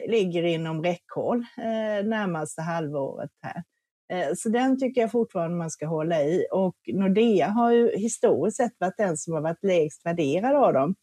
ligger 0.09 0.43
inom 0.43 0.83
räckhåll 0.83 1.45
närmaste 2.05 2.63
halvåret 2.63 3.31
här. 3.43 3.63
Eh, 4.13 4.35
så 4.37 4.49
den 4.49 4.79
tycker 4.79 5.01
jag 5.01 5.11
fortfarande 5.11 5.57
man 5.57 5.71
ska 5.71 5.87
hålla 5.87 6.23
i. 6.23 6.47
Och 6.53 6.77
Nordea 6.87 7.47
har 7.47 7.73
ju 7.73 7.97
historiskt 7.97 8.57
sett 8.57 8.73
varit 8.79 8.97
den 8.97 9.17
som 9.17 9.35
har 9.35 9.41
varit 9.41 9.65
lägst 9.65 10.07
värderad 10.07 10.57
av 10.57 10.73
dem. 10.73 10.95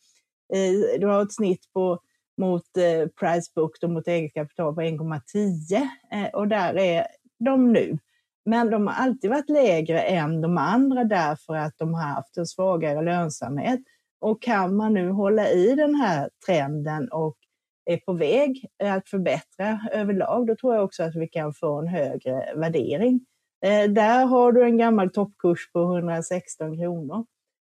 Eh, 0.53 0.99
du 0.99 1.07
har 1.07 1.23
ett 1.23 1.33
snitt 1.33 1.73
på 1.73 1.99
mot 2.37 2.77
eh, 2.77 3.07
price 3.07 3.51
book 3.55 3.71
och 3.83 3.89
mot 3.89 4.07
eget 4.07 4.33
kapital 4.33 4.75
på 4.75 4.81
1,10 4.81 6.31
och 6.33 6.47
där 6.47 6.77
är 6.77 7.07
de 7.39 7.73
nu. 7.73 7.97
Men 8.45 8.69
de 8.69 8.87
har 8.87 8.93
alltid 8.93 9.29
varit 9.29 9.49
lägre 9.49 10.01
än 10.01 10.41
de 10.41 10.57
andra 10.57 11.03
därför 11.03 11.55
att 11.55 11.73
de 11.77 11.93
har 11.93 12.01
haft 12.01 12.37
en 12.37 12.45
svagare 12.45 13.01
lönsamhet. 13.01 13.79
Och 14.21 14.41
kan 14.41 14.75
man 14.75 14.93
nu 14.93 15.09
hålla 15.09 15.49
i 15.49 15.75
den 15.75 15.95
här 15.95 16.29
trenden 16.45 17.11
och 17.11 17.37
är 17.85 17.97
på 17.97 18.13
väg 18.13 18.65
att 18.83 19.09
förbättra 19.09 19.79
överlag, 19.91 20.47
då 20.47 20.55
tror 20.55 20.75
jag 20.75 20.83
också 20.83 21.03
att 21.03 21.15
vi 21.15 21.27
kan 21.27 21.53
få 21.53 21.79
en 21.79 21.87
högre 21.87 22.53
värdering. 22.55 23.25
Eh, 23.65 23.89
där 23.89 24.25
har 24.25 24.51
du 24.51 24.63
en 24.63 24.77
gammal 24.77 25.09
toppkurs 25.09 25.71
på 25.71 25.83
116 25.83 26.77
kronor. 26.77 27.25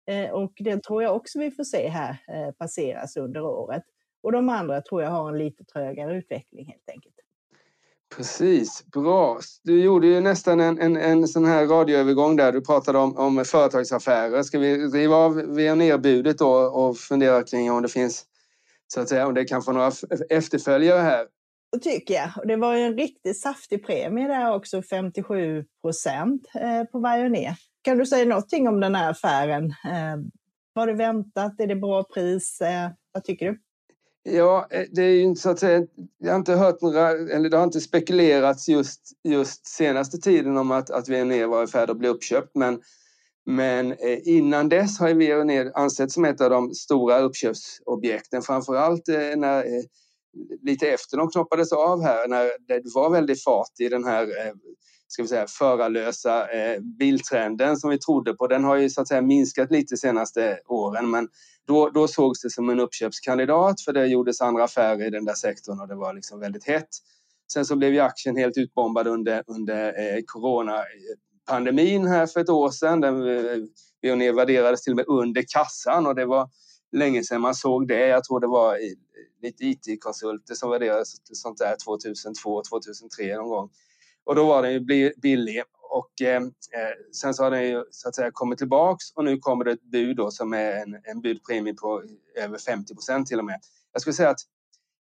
Eh, 0.09 0.29
och 0.31 0.53
den 0.59 0.81
tror 0.81 1.03
jag 1.03 1.15
också 1.15 1.39
vi 1.39 1.51
får 1.51 1.63
se 1.63 1.87
här 1.87 2.17
eh, 2.27 2.51
passeras 2.51 3.17
under 3.17 3.41
året. 3.41 3.83
Och 4.23 4.31
de 4.31 4.49
andra 4.49 4.81
tror 4.81 5.01
jag 5.03 5.09
har 5.09 5.29
en 5.29 5.37
lite 5.37 5.63
trögare 5.63 6.17
utveckling 6.17 6.65
helt 6.65 6.89
enkelt. 6.89 7.15
Precis, 8.15 8.85
bra. 8.85 9.39
Du 9.63 9.83
gjorde 9.83 10.07
ju 10.07 10.19
nästan 10.19 10.59
en, 10.59 10.79
en, 10.79 10.97
en 10.97 11.27
sån 11.27 11.45
här 11.45 11.65
radioövergång 11.67 12.35
där. 12.35 12.51
Du 12.51 12.61
pratade 12.61 12.97
om, 12.97 13.17
om 13.17 13.45
företagsaffärer. 13.45 14.43
Ska 14.43 14.59
vi 14.59 14.77
riva 14.77 15.15
av 15.15 15.33
VNR-budet 15.35 16.37
då 16.37 16.51
och 16.53 16.97
fundera 16.97 17.43
kring 17.43 17.71
om 17.71 17.81
det 17.81 17.89
finns, 17.89 18.25
så 18.93 19.01
att 19.01 19.09
säga, 19.09 19.27
om 19.27 19.33
det 19.33 19.45
kan 19.45 19.61
få 19.61 19.71
några 19.71 19.91
efterföljare 20.29 20.99
här? 20.99 21.27
Det 21.71 21.79
tycker 21.79 22.13
jag. 22.13 22.29
Och 22.37 22.47
det 22.47 22.55
var 22.55 22.75
ju 22.75 22.81
en 22.81 22.97
riktigt 22.97 23.39
saftig 23.39 23.85
premie 23.85 24.27
där 24.27 24.55
också, 24.55 24.81
57 24.81 25.65
procent 25.81 26.41
eh, 26.55 26.83
på 26.83 26.99
Vioneer. 26.99 27.55
Kan 27.81 27.97
du 27.97 28.05
säga 28.05 28.25
någonting 28.25 28.67
om 28.67 28.79
den 28.79 28.95
här 28.95 29.11
affären? 29.11 29.65
Eh, 29.65 30.17
var 30.73 30.87
det 30.87 30.93
väntat? 30.93 31.59
Är 31.59 31.67
det 31.67 31.75
bra 31.75 32.03
pris? 32.03 32.61
Eh, 32.61 32.89
vad 33.11 33.23
tycker 33.23 33.45
du? 33.45 33.59
Ja, 34.23 34.67
det 34.91 35.01
är 35.01 35.15
ju 35.15 35.35
så 35.35 35.49
att 35.49 35.59
säga, 35.59 35.87
jag 36.17 36.31
har 36.31 36.35
inte 36.35 36.53
hört 36.53 36.81
några, 36.81 37.09
eller 37.09 37.49
det 37.49 37.57
har 37.57 37.63
inte 37.63 37.81
spekulerats 37.81 38.69
just, 38.69 39.01
just 39.23 39.67
senaste 39.67 40.17
tiden 40.17 40.57
om 40.57 40.71
att, 40.71 40.89
att 40.89 41.09
VNE 41.09 41.45
var 41.45 41.63
i 41.63 41.67
färd 41.67 41.89
att 41.89 41.97
bli 41.97 42.07
uppköpt. 42.07 42.55
Men, 42.55 42.81
men 43.49 43.91
eh, 43.91 44.27
innan 44.27 44.69
dess 44.69 44.99
har 44.99 45.13
VNE 45.13 45.71
ansetts 45.73 46.13
som 46.13 46.25
ett 46.25 46.41
av 46.41 46.49
de 46.49 46.73
stora 46.73 47.19
uppköpsobjekten, 47.19 48.41
framförallt 48.41 49.09
allt 49.09 49.37
när, 49.37 49.57
eh, 49.59 49.83
lite 50.61 50.87
efter 50.87 51.17
de 51.17 51.29
knoppades 51.29 51.71
av 51.71 52.03
här, 52.03 52.27
när 52.27 52.43
det 52.67 52.81
var 52.95 53.09
väldigt 53.09 53.43
fart 53.43 53.79
i 53.79 53.89
den 53.89 54.03
här 54.03 54.27
ska 55.07 55.21
vi 55.23 55.27
säga, 55.27 55.47
förarlösa 55.47 56.47
biltrenden 56.99 57.77
som 57.77 57.89
vi 57.89 57.97
trodde 57.97 58.33
på. 58.33 58.47
Den 58.47 58.63
har 58.63 58.75
ju 58.75 58.89
så 58.89 59.01
att 59.01 59.07
säga 59.07 59.21
minskat 59.21 59.71
lite 59.71 59.93
de 59.93 59.97
senaste 59.97 60.59
åren, 60.67 61.09
men 61.09 61.27
då, 61.67 61.89
då 61.89 62.07
sågs 62.07 62.41
det 62.41 62.49
som 62.49 62.69
en 62.69 62.79
uppköpskandidat 62.79 63.81
för 63.81 63.93
det 63.93 64.05
gjordes 64.05 64.41
andra 64.41 64.63
affärer 64.63 65.07
i 65.07 65.09
den 65.09 65.25
där 65.25 65.33
sektorn 65.33 65.79
och 65.79 65.87
det 65.87 65.95
var 65.95 66.13
liksom 66.13 66.39
väldigt 66.39 66.67
hett. 66.67 66.89
Sen 67.53 67.65
så 67.65 67.75
blev 67.75 67.93
ju 67.93 67.99
aktien 67.99 68.35
helt 68.35 68.57
utbombad 68.57 69.07
under, 69.07 69.43
under 69.47 69.99
eh, 69.99 70.23
pandemin 71.49 72.07
här 72.07 72.27
för 72.27 72.39
ett 72.39 72.49
år 72.49 72.71
sedan. 72.71 73.01
Den 73.01 73.37
eh, 73.37 73.57
Veoneer 74.01 74.33
värderades 74.33 74.83
till 74.83 74.93
och 74.93 74.97
med 74.97 75.07
under 75.07 75.43
kassan 75.47 76.07
och 76.07 76.15
det 76.15 76.25
var 76.25 76.49
länge 76.91 77.23
sedan 77.23 77.41
man 77.41 77.55
såg 77.55 77.87
det. 77.87 78.07
Jag 78.07 78.23
tror 78.23 78.39
det 78.39 78.47
var 78.47 78.73
eh, 78.73 78.79
lite 79.41 79.65
IT-konsulter 79.65 80.55
som 80.55 80.69
värderades 80.69 81.23
till 81.23 81.35
sånt 81.35 81.57
där 81.57 81.75
2002, 81.85 82.61
2003 82.69 83.35
någon 83.35 83.49
gång. 83.49 83.69
Och 84.23 84.35
då 84.35 84.45
var 84.45 84.63
den 84.63 84.73
ju 84.73 85.13
billig. 85.21 85.63
Och 85.91 86.21
eh, 86.21 86.35
eh, 86.35 87.13
sen 87.15 87.33
så 87.33 87.43
har 87.43 87.51
den 87.51 87.63
ju 87.63 87.83
så 87.91 88.09
att 88.09 88.15
säga 88.15 88.31
kommit 88.33 88.57
tillbaks 88.57 89.11
och 89.15 89.25
nu 89.25 89.37
kommer 89.37 89.65
det 89.65 89.71
ett 89.71 89.83
bud 89.83 90.17
då 90.17 90.31
som 90.31 90.53
är 90.53 90.71
en, 90.71 90.97
en 91.03 91.21
budpremie 91.21 91.73
på 91.73 92.03
över 92.35 92.57
50 92.57 92.93
procent 92.93 93.27
till 93.27 93.39
och 93.39 93.45
med. 93.45 93.59
Jag 93.93 94.01
skulle 94.01 94.13
säga 94.13 94.29
att 94.29 94.39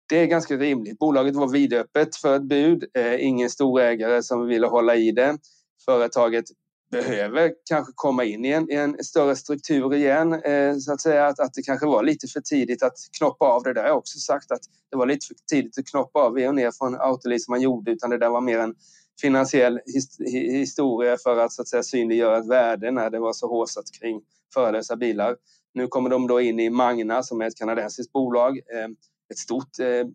det 0.08 0.16
är 0.16 0.26
ganska 0.26 0.56
rimligt. 0.56 0.98
Bolaget 0.98 1.34
var 1.36 1.48
vidöppet 1.48 2.16
för 2.16 2.36
ett 2.36 2.42
bud. 2.42 2.84
Eh, 2.94 3.26
ingen 3.26 3.50
storägare 3.50 4.22
som 4.22 4.46
ville 4.46 4.66
hålla 4.66 4.96
i 4.96 5.12
det. 5.12 5.38
Företaget 5.84 6.44
behöver 6.90 7.52
kanske 7.68 7.92
komma 7.96 8.24
in 8.24 8.44
i 8.44 8.48
en, 8.48 8.70
i 8.70 8.74
en 8.74 9.04
större 9.04 9.36
struktur 9.36 9.94
igen. 9.94 10.32
Eh, 10.32 10.76
så 10.76 10.92
att 10.92 11.00
säga 11.00 11.26
att, 11.26 11.40
att 11.40 11.54
det 11.54 11.62
kanske 11.62 11.86
var 11.86 12.02
lite 12.02 12.26
för 12.26 12.40
tidigt 12.40 12.82
att 12.82 12.94
knoppa 13.18 13.44
av 13.44 13.62
det 13.62 13.72
där. 13.72 13.82
Jag 13.82 13.90
har 13.90 13.98
också 13.98 14.18
sagt 14.18 14.50
att 14.50 14.60
det 14.90 14.96
var 14.96 15.06
lite 15.06 15.26
för 15.26 15.34
tidigt 15.50 15.78
att 15.78 15.86
knoppa 15.86 16.20
av 16.20 16.32
och 16.32 16.54
ner 16.54 16.70
från 16.78 16.94
Autoliv 16.94 17.38
som 17.38 17.52
man 17.52 17.60
gjorde 17.60 17.90
utan 17.90 18.10
det 18.10 18.18
där 18.18 18.28
var 18.30 18.40
mer 18.40 18.58
en 18.58 18.74
finansiell 19.20 19.80
his, 19.86 20.20
historia 20.34 21.16
för 21.22 21.36
att, 21.36 21.52
så 21.52 21.62
att 21.62 21.68
säga, 21.68 21.82
synliggöra 21.82 22.38
ett 22.38 22.48
värde 22.48 22.90
när 22.90 23.10
det 23.10 23.18
var 23.18 23.32
så 23.32 23.48
håsat 23.48 23.84
kring 24.00 24.20
förarlösa 24.54 24.96
bilar. 24.96 25.36
Nu 25.74 25.86
kommer 25.86 26.10
de 26.10 26.26
då 26.26 26.40
in 26.40 26.60
i 26.60 26.70
Magna 26.70 27.22
som 27.22 27.40
är 27.40 27.46
ett 27.46 27.56
kanadensiskt 27.56 28.12
bolag. 28.12 28.58
Eh, 28.58 28.88
ett 29.34 29.38
stort 29.38 29.78
eh, 29.78 30.06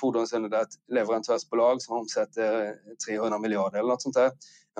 fordonsunderleverantörsbolag 0.00 0.66
leverantörsbolag 0.88 1.82
som 1.82 1.96
omsätter 1.96 2.66
eh, 2.66 2.72
300 3.08 3.38
miljarder 3.38 3.78
eller 3.78 3.88
något 3.88 4.02
sånt 4.02 4.14
där. 4.14 4.30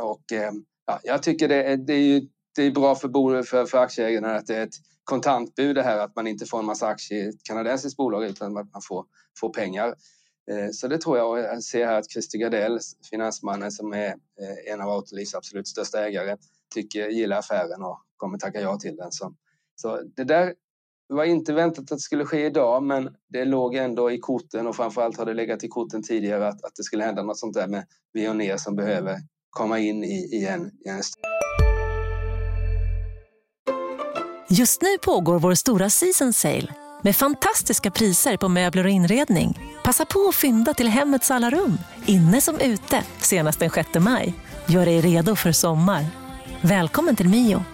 Och 0.00 0.32
eh, 0.32 0.52
ja, 0.86 1.00
jag 1.02 1.22
tycker 1.22 1.48
det 1.48 1.62
är, 1.62 1.76
det 1.76 1.92
är, 1.92 2.00
ju, 2.00 2.28
det 2.56 2.62
är 2.62 2.70
bra 2.70 2.94
för, 2.94 3.42
för, 3.42 3.66
för 3.66 3.78
aktieägarna 3.78 4.34
att 4.34 4.46
det 4.46 4.56
är 4.56 4.62
ett 4.62 4.74
kontantbud 5.04 5.76
det 5.76 5.82
här 5.82 5.98
att 5.98 6.16
man 6.16 6.26
inte 6.26 6.46
får 6.46 6.58
en 6.58 6.64
massa 6.64 6.86
aktier 6.86 7.24
i 7.24 7.28
ett 7.28 7.42
kanadensiskt 7.42 7.96
bolag 7.96 8.24
utan 8.24 8.56
att 8.56 8.72
man 8.72 8.82
får, 8.82 9.04
får 9.40 9.52
pengar. 9.52 9.94
Eh, 10.50 10.70
så 10.72 10.88
det 10.88 10.98
tror 10.98 11.18
jag. 11.18 11.30
Och 11.30 11.38
jag 11.38 11.62
ser 11.62 11.86
här 11.86 11.98
att 11.98 12.10
Christer 12.10 12.38
Gardell, 12.38 12.78
finansmannen 13.10 13.72
som 13.72 13.92
är 13.92 14.08
eh, 14.08 14.72
en 14.72 14.80
av 14.80 14.90
Autolivs 14.90 15.34
absolut 15.34 15.68
största 15.68 16.06
ägare, 16.06 16.36
tycker, 16.74 17.08
gillar 17.08 17.38
affären 17.38 17.82
och 17.82 17.98
kommer 18.16 18.38
tacka 18.38 18.60
ja 18.60 18.78
till 18.78 18.96
den. 18.96 19.12
Så, 19.12 19.34
så 19.74 20.02
det 20.16 20.24
där 20.24 20.54
var 21.08 21.24
inte 21.24 21.52
väntat 21.52 21.82
att 21.82 21.88
det 21.88 21.98
skulle 21.98 22.24
ske 22.24 22.46
idag 22.46 22.82
men 22.82 23.08
det 23.28 23.44
låg 23.44 23.74
ändå 23.74 24.10
i 24.10 24.18
korten 24.18 24.66
och 24.66 24.76
framförallt 24.76 25.18
har 25.18 25.26
det 25.26 25.34
legat 25.34 25.64
i 25.64 25.68
korten 25.68 26.02
tidigare 26.02 26.48
att, 26.48 26.64
att 26.64 26.74
det 26.76 26.82
skulle 26.82 27.04
hända 27.04 27.22
något 27.22 27.38
sånt 27.38 27.54
där 27.54 27.66
med 27.66 27.84
Veoneer 28.12 28.56
som 28.56 28.76
behöver 28.76 29.16
komma 29.50 29.78
in 29.78 30.04
i, 30.04 30.28
i 30.32 30.46
en, 30.46 30.66
i 30.66 30.88
en 30.88 31.02
Just 34.50 34.82
nu 34.82 34.98
pågår 35.04 35.38
vår 35.38 35.54
stora 35.54 35.90
season 35.90 36.32
sale 36.32 36.74
med 37.02 37.16
fantastiska 37.16 37.90
priser 37.90 38.36
på 38.36 38.48
möbler 38.48 38.84
och 38.84 38.90
inredning. 38.90 39.58
Passa 39.84 40.04
på 40.04 40.26
att 40.28 40.34
fynda 40.34 40.74
till 40.74 40.88
hemmets 40.88 41.30
alla 41.30 41.50
rum, 41.50 41.78
inne 42.06 42.40
som 42.40 42.60
ute, 42.60 43.02
senast 43.18 43.60
den 43.60 43.70
6 43.70 43.88
maj. 44.00 44.34
Gör 44.66 44.86
dig 44.86 45.00
redo 45.00 45.36
för 45.36 45.52
sommar. 45.52 46.04
Välkommen 46.60 47.16
till 47.16 47.28
Mio. 47.28 47.64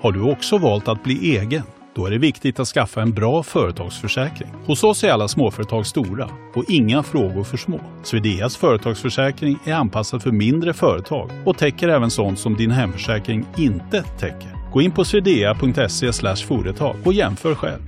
Har 0.00 0.12
du 0.12 0.32
också 0.32 0.58
valt 0.58 0.88
att 0.88 1.02
bli 1.02 1.36
egen? 1.36 1.62
Då 1.98 2.06
är 2.06 2.10
det 2.10 2.18
viktigt 2.18 2.60
att 2.60 2.68
skaffa 2.68 3.02
en 3.02 3.12
bra 3.12 3.42
företagsförsäkring. 3.42 4.48
Hos 4.66 4.84
oss 4.84 5.04
är 5.04 5.10
alla 5.10 5.28
småföretag 5.28 5.86
stora 5.86 6.30
och 6.54 6.64
inga 6.68 7.02
frågor 7.02 7.44
för 7.44 7.56
små. 7.56 7.80
Swedeas 8.04 8.56
företagsförsäkring 8.56 9.58
är 9.64 9.74
anpassad 9.74 10.22
för 10.22 10.30
mindre 10.30 10.72
företag 10.74 11.30
och 11.46 11.58
täcker 11.58 11.88
även 11.88 12.10
sånt 12.10 12.38
som 12.38 12.56
din 12.56 12.70
hemförsäkring 12.70 13.46
inte 13.56 14.02
täcker. 14.02 14.72
Gå 14.72 14.82
in 14.82 14.90
på 14.90 15.04
swedea.se 15.04 16.12
företag 16.46 16.96
och 17.04 17.12
jämför 17.12 17.54
själv. 17.54 17.80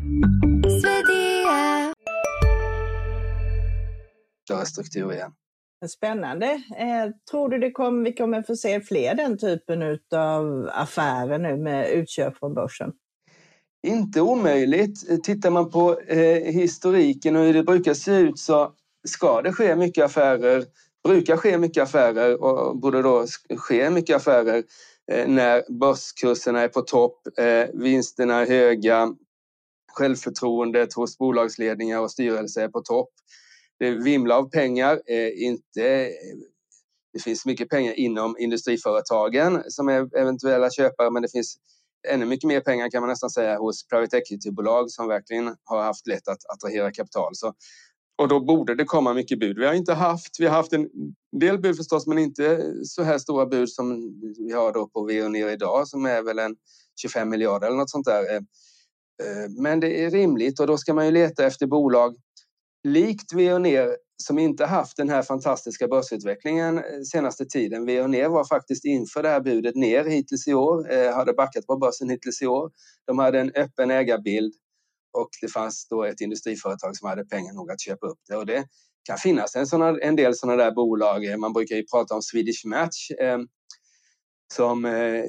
struktur 4.65 5.13
igen. 5.13 5.33
Spännande. 5.89 6.47
Eh, 6.79 7.11
tror 7.31 7.49
du 7.49 7.59
det 7.59 7.71
kommer, 7.71 8.05
vi 8.05 8.13
kommer 8.13 8.43
få 8.43 8.57
se 8.57 8.81
fler 8.81 9.15
den 9.15 9.39
typen 9.39 9.99
av 10.15 10.71
affärer 10.73 11.39
nu 11.39 11.57
med 11.57 11.91
utköp 11.91 12.39
från 12.39 12.55
börsen? 12.55 12.93
Inte 13.83 14.21
omöjligt. 14.21 15.25
Tittar 15.25 15.51
man 15.51 15.71
på 15.71 16.01
eh, 16.01 16.53
historiken 16.53 17.37
och 17.37 17.45
hur 17.45 17.55
det 17.55 17.63
brukar 17.63 17.95
se 17.95 18.13
ut 18.13 18.39
så 18.39 18.73
ska 19.09 19.43
det 19.43 19.53
ske 19.53 19.77
mycket 19.77 20.05
affärer, 20.05 20.65
brukar 21.05 21.37
ske 21.37 21.59
mycket 21.59 21.83
affärer 21.83 22.43
och 22.43 22.79
borde 22.79 23.03
då 23.03 23.27
ske 23.57 23.91
mycket 23.91 24.17
affärer 24.17 24.65
eh, 25.13 25.29
när 25.29 25.79
börskurserna 25.81 26.61
är 26.61 26.69
på 26.69 26.81
topp, 26.81 27.39
eh, 27.39 27.67
vinsterna 27.75 28.41
är 28.41 28.47
höga, 28.47 29.15
självförtroendet 29.93 30.95
hos 30.95 31.19
bolagsledningar 31.19 32.01
och 32.01 32.11
styrelser 32.11 32.65
är 32.65 32.69
på 32.69 32.81
topp. 32.81 33.11
Det 33.79 33.91
vimlar 33.91 34.37
av 34.37 34.51
pengar, 34.51 35.01
eh, 35.07 35.43
inte 35.43 36.11
det 37.13 37.23
finns 37.25 37.47
mycket 37.47 37.69
pengar 37.69 37.93
inom 37.93 38.37
industriföretagen 38.39 39.63
som 39.69 39.89
är 39.89 40.17
eventuella 40.17 40.71
köpare 40.71 41.11
men 41.11 41.23
det 41.23 41.33
finns 41.33 41.57
ännu 42.09 42.27
mycket 42.27 42.49
mer 42.49 42.61
pengar 42.61 42.91
kan 42.91 43.01
man 43.03 43.11
nästan 43.11 43.31
säga 43.31 43.59
hos 43.59 43.87
private 43.87 44.17
equity-bolag 44.17 44.91
som 44.91 45.09
verkligen 45.09 45.57
har 45.65 45.83
haft 45.83 46.07
lätt 46.07 46.29
att 46.29 46.39
attrahera 46.55 46.91
kapital. 46.91 47.31
Så, 47.35 47.55
och 48.19 48.29
då 48.29 48.41
borde 48.41 48.75
det 48.75 48.85
komma 48.85 49.15
mycket 49.15 49.39
bud. 49.39 49.59
Vi 49.59 49.67
har 49.67 49.75
inte 49.75 49.95
haft, 49.95 50.41
vi 50.41 50.47
har 50.47 50.57
haft 50.57 50.73
en 50.73 50.89
del 51.41 51.59
bud 51.59 51.77
förstås, 51.77 52.07
men 52.07 52.19
inte 52.19 52.73
så 52.85 53.03
här 53.03 53.19
stora 53.19 53.47
bud 53.47 53.71
som 53.71 54.15
vi 54.39 54.53
har 54.53 54.73
då 54.73 54.89
på 54.89 55.05
Veoneer 55.05 55.49
idag 55.49 55.89
som 55.89 56.07
är 56.07 56.23
väl 56.23 56.39
en 56.39 56.57
25 57.03 57.29
miljarder 57.29 57.67
eller 57.67 57.77
något 57.77 57.91
sånt 57.91 58.07
där. 58.07 58.31
Eh, 58.31 58.37
eh, 59.23 59.51
men 59.59 59.81
det 59.81 60.05
är 60.05 60.11
rimligt 60.11 60.61
och 60.61 60.67
då 60.67 60.79
ska 60.79 60.95
man 60.95 61.07
ju 61.07 61.13
leta 61.13 61.47
efter 61.47 61.67
bolag 61.67 62.17
likt 62.89 63.33
Veoneer 63.33 63.97
som 64.21 64.39
inte 64.39 64.67
haft 64.67 64.97
den 64.97 65.09
här 65.09 65.23
fantastiska 65.23 65.89
börsutvecklingen 65.89 66.79
eh, 66.79 66.85
senaste 67.13 67.47
tiden. 67.47 67.87
Veoneer 67.87 68.29
var 68.29 68.45
faktiskt 68.45 68.85
inför 68.85 69.23
det 69.23 69.29
här 69.29 69.41
budet 69.41 69.75
ner 69.75 70.05
hittills 70.05 70.49
i 70.49 70.55
år, 70.55 70.93
eh, 70.93 71.15
hade 71.15 71.33
backat 71.33 71.67
på 71.67 71.77
börsen 71.77 72.11
hittills 72.11 72.43
i 72.43 72.47
år. 72.47 72.71
De 73.07 73.19
hade 73.19 73.41
en 73.41 73.53
öppen 73.55 73.91
ägarbild 73.91 74.55
och 75.13 75.29
det 75.41 75.49
fanns 75.49 75.87
då 75.91 76.05
ett 76.05 76.21
industriföretag 76.21 76.97
som 76.97 77.09
hade 77.09 77.25
pengar 77.25 77.53
nog 77.53 77.71
att 77.71 77.81
köpa 77.81 78.07
upp 78.07 78.19
det. 78.29 78.37
Och 78.37 78.47
det 78.47 78.65
kan 79.05 79.19
finnas 79.19 79.57
en, 79.57 79.67
såna, 79.67 79.99
en 80.01 80.17
del 80.17 80.35
sådana 80.35 80.65
där 80.65 80.73
bolag. 80.73 81.25
Eh, 81.25 81.37
man 81.37 81.53
brukar 81.53 81.77
ju 81.77 81.87
prata 81.87 82.15
om 82.15 82.23
Swedish 82.23 82.67
Match 82.67 83.11
eh, 83.11 83.39
som, 84.55 84.85
eh, 84.85 85.25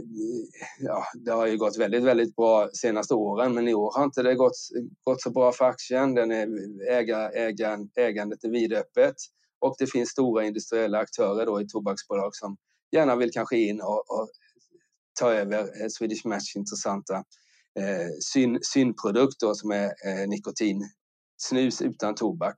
ja, 0.80 1.06
det 1.14 1.32
har 1.32 1.48
ju 1.48 1.58
gått 1.58 1.78
väldigt, 1.78 2.04
väldigt 2.04 2.36
bra 2.36 2.70
senaste 2.74 3.14
åren, 3.14 3.54
men 3.54 3.68
i 3.68 3.74
år 3.74 3.92
har 3.96 4.04
inte 4.04 4.24
det 4.24 4.36
gått, 4.36 4.58
gått 5.04 5.22
så 5.22 5.32
bra 5.32 5.52
för 5.52 5.66
aktien. 5.66 6.16
Den 6.16 6.32
är, 6.32 6.48
äga, 6.92 7.30
äga, 7.30 7.80
ägandet 7.96 8.44
är 8.44 8.50
vidöppet 8.50 9.16
och 9.60 9.76
det 9.80 9.88
finns 9.88 10.10
stora 10.10 10.46
industriella 10.46 11.00
aktörer 11.00 11.46
då 11.46 11.62
i 11.62 11.68
tobaksbolag 11.68 12.36
som 12.36 12.58
gärna 12.92 13.16
vill 13.16 13.32
kanske 13.32 13.58
in 13.58 13.82
och, 13.82 14.12
och 14.12 14.30
ta 15.20 15.32
över 15.32 15.60
eh, 15.60 15.88
Swedish 15.90 16.26
Match 16.26 16.56
intressanta 16.56 17.16
eh, 17.80 18.08
syn, 18.34 18.60
synprodukt 18.62 19.40
då, 19.40 19.56
som 19.56 19.72
är 19.72 19.86
eh, 19.86 20.28
nikotinsnus 20.28 21.82
utan 21.82 22.16
tobak. 22.16 22.56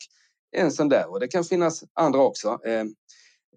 En 0.51 0.71
sån 0.71 0.89
där 0.89 1.11
och 1.11 1.19
det 1.19 1.27
kan 1.27 1.43
finnas 1.43 1.83
andra 1.93 2.19
också. 2.19 2.59
Eh, 2.65 2.83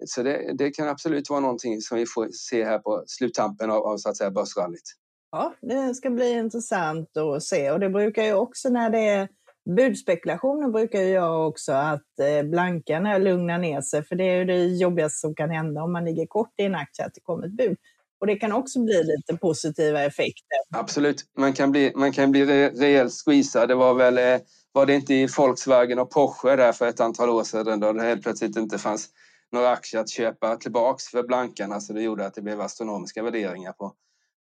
så 0.06 0.22
det, 0.22 0.54
det, 0.58 0.70
kan 0.70 0.88
absolut 0.88 1.30
vara 1.30 1.40
någonting 1.40 1.80
som 1.80 1.98
vi 1.98 2.06
får 2.06 2.28
se 2.32 2.64
här 2.64 2.78
på 2.78 3.04
sluttampen 3.06 3.70
av, 3.70 3.82
av 3.82 3.96
så 3.96 4.08
att 4.08 4.16
säga 4.16 4.30
börsrallyt. 4.30 4.94
Ja, 5.30 5.54
det 5.62 5.94
ska 5.94 6.10
bli 6.10 6.30
intressant 6.30 7.16
att 7.16 7.42
se 7.42 7.70
och 7.70 7.80
det 7.80 7.90
brukar 7.90 8.24
ju 8.24 8.34
också 8.34 8.68
när 8.68 8.90
det 8.90 9.08
är 9.08 9.28
budspekulationer 9.76 10.68
brukar 10.68 11.00
ju 11.00 11.08
göra 11.08 11.46
också 11.46 11.72
att 11.72 12.18
eh, 12.20 12.48
blankarna 12.48 13.18
lugnar 13.18 13.58
ner 13.58 13.80
sig 13.80 14.04
för 14.04 14.16
det 14.16 14.24
är 14.24 14.36
ju 14.36 14.44
det 14.44 14.64
jobbigaste 14.64 15.18
som 15.18 15.34
kan 15.34 15.50
hända 15.50 15.82
om 15.82 15.92
man 15.92 16.04
ligger 16.04 16.26
kort 16.26 16.52
i 16.56 16.62
en 16.62 16.74
aktie 16.74 17.04
att 17.04 17.14
det 17.14 17.20
kommer 17.20 17.46
ett 17.46 17.56
bud. 17.56 17.76
Och 18.20 18.26
det 18.26 18.36
kan 18.36 18.52
också 18.52 18.84
bli 18.84 19.02
lite 19.04 19.40
positiva 19.40 20.02
effekter. 20.02 20.58
Absolut, 20.76 21.24
man 21.38 21.52
kan 21.52 21.70
bli, 21.70 21.92
man 21.94 22.12
kan 22.12 22.30
bli 22.30 22.44
re, 22.44 22.68
rejält 22.68 23.12
squeezad. 23.12 23.68
Det 23.68 23.74
var 23.74 23.94
väl, 23.94 24.18
eh, 24.18 24.40
var 24.72 24.86
det 24.86 24.94
inte 24.94 25.14
i 25.14 25.28
Volkswagen 25.38 25.98
och 25.98 26.10
Porsche 26.10 26.56
där 26.56 26.72
för 26.72 26.88
ett 26.88 27.00
antal 27.00 27.30
år 27.30 27.44
sedan 27.44 27.80
då 27.80 27.92
det 27.92 28.02
helt 28.02 28.22
plötsligt 28.22 28.56
inte 28.56 28.78
fanns 28.78 29.08
några 29.52 29.70
aktier 29.70 30.00
att 30.00 30.10
köpa 30.10 30.56
tillbaks 30.56 31.04
för 31.04 31.22
blankarna 31.22 31.80
så 31.80 31.92
det 31.92 32.02
gjorde 32.02 32.26
att 32.26 32.34
det 32.34 32.42
blev 32.42 32.60
astronomiska 32.60 33.22
värderingar 33.22 33.72
på, 33.72 33.92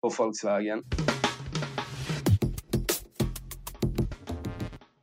på 0.03 0.09
Volkswagen. 0.19 0.83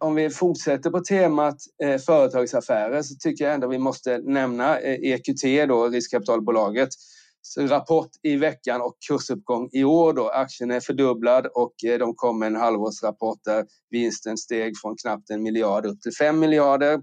Om 0.01 0.15
vi 0.15 0.29
fortsätter 0.29 0.89
på 0.89 0.99
temat 0.99 1.57
eh, 1.83 1.97
företagsaffärer 1.97 3.01
så 3.01 3.15
tycker 3.15 3.45
jag 3.45 3.53
ändå 3.53 3.67
vi 3.67 3.77
måste 3.77 4.17
nämna 4.17 4.79
eh, 4.79 5.13
EQT, 5.13 5.67
då, 5.67 5.87
riskkapitalbolaget, 5.87 6.89
rapport 7.57 8.09
i 8.23 8.35
veckan 8.35 8.81
och 8.81 8.97
kursuppgång 9.07 9.69
i 9.71 9.83
år. 9.83 10.13
Då. 10.13 10.29
Aktien 10.29 10.71
är 10.71 10.79
fördubblad 10.79 11.45
och 11.45 11.73
eh, 11.85 11.99
de 11.99 12.15
kom 12.15 12.39
med 12.39 12.47
en 12.47 12.55
halvårsrapport 12.55 13.39
där 13.43 13.65
vinsten 13.89 14.37
steg 14.37 14.73
från 14.81 14.95
knappt 14.97 15.29
en 15.29 15.43
miljard 15.43 15.85
upp 15.85 16.01
till 16.01 16.15
fem 16.15 16.39
miljarder 16.39 16.99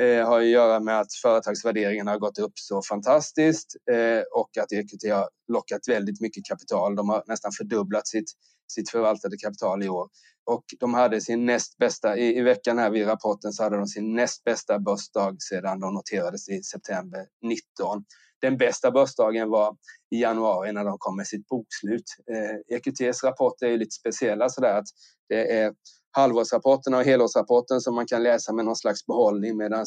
eh, 0.00 0.26
har 0.26 0.40
att 0.40 0.46
göra 0.46 0.80
med 0.80 1.00
att 1.00 1.14
företagsvärderingen 1.22 2.06
har 2.06 2.18
gått 2.18 2.38
upp 2.38 2.52
så 2.54 2.82
fantastiskt 2.82 3.76
eh, 3.92 4.22
och 4.32 4.58
att 4.58 4.72
EQT 4.72 5.12
har 5.12 5.28
lockat 5.52 5.88
väldigt 5.88 6.20
mycket 6.20 6.44
kapital. 6.44 6.96
De 6.96 7.08
har 7.08 7.22
nästan 7.26 7.52
fördubblat 7.52 8.08
sitt, 8.08 8.30
sitt 8.72 8.90
förvaltade 8.90 9.36
kapital 9.36 9.82
i 9.82 9.88
år. 9.88 10.08
Och 10.44 10.64
de 10.80 10.94
hade 10.94 11.20
sin 11.20 11.46
näst 11.46 11.78
bästa, 11.78 12.16
i, 12.16 12.38
i 12.38 12.42
veckan 12.42 12.78
här 12.78 12.90
vid 12.90 13.06
rapporten 13.06 13.52
så 13.52 13.62
hade 13.62 13.76
de 13.76 13.86
sin 13.86 14.14
näst 14.14 14.44
bästa 14.44 14.78
börsdag 14.78 15.36
sedan 15.38 15.80
de 15.80 15.94
noterades 15.94 16.48
i 16.48 16.62
september 16.62 17.26
19. 17.42 18.04
Den 18.40 18.56
bästa 18.56 18.90
börsdagen 18.90 19.50
var 19.50 19.76
i 20.10 20.20
januari 20.20 20.72
när 20.72 20.84
de 20.84 20.96
kom 20.98 21.16
med 21.16 21.26
sitt 21.26 21.48
bokslut. 21.48 22.04
Eh, 22.32 22.76
EQTs 22.76 23.24
rapporter 23.24 23.66
är 23.66 23.70
ju 23.70 23.76
lite 23.76 23.94
speciella 23.94 24.48
sådär 24.48 24.78
att 24.78 24.86
det 25.28 25.58
är 25.58 25.72
halvårsrapporterna 26.12 26.96
och 26.98 27.04
helårsrapporten 27.04 27.80
som 27.80 27.94
man 27.94 28.06
kan 28.06 28.22
läsa 28.22 28.52
med 28.52 28.64
någon 28.64 28.76
slags 28.76 29.06
behållning 29.06 29.56
medan 29.56 29.86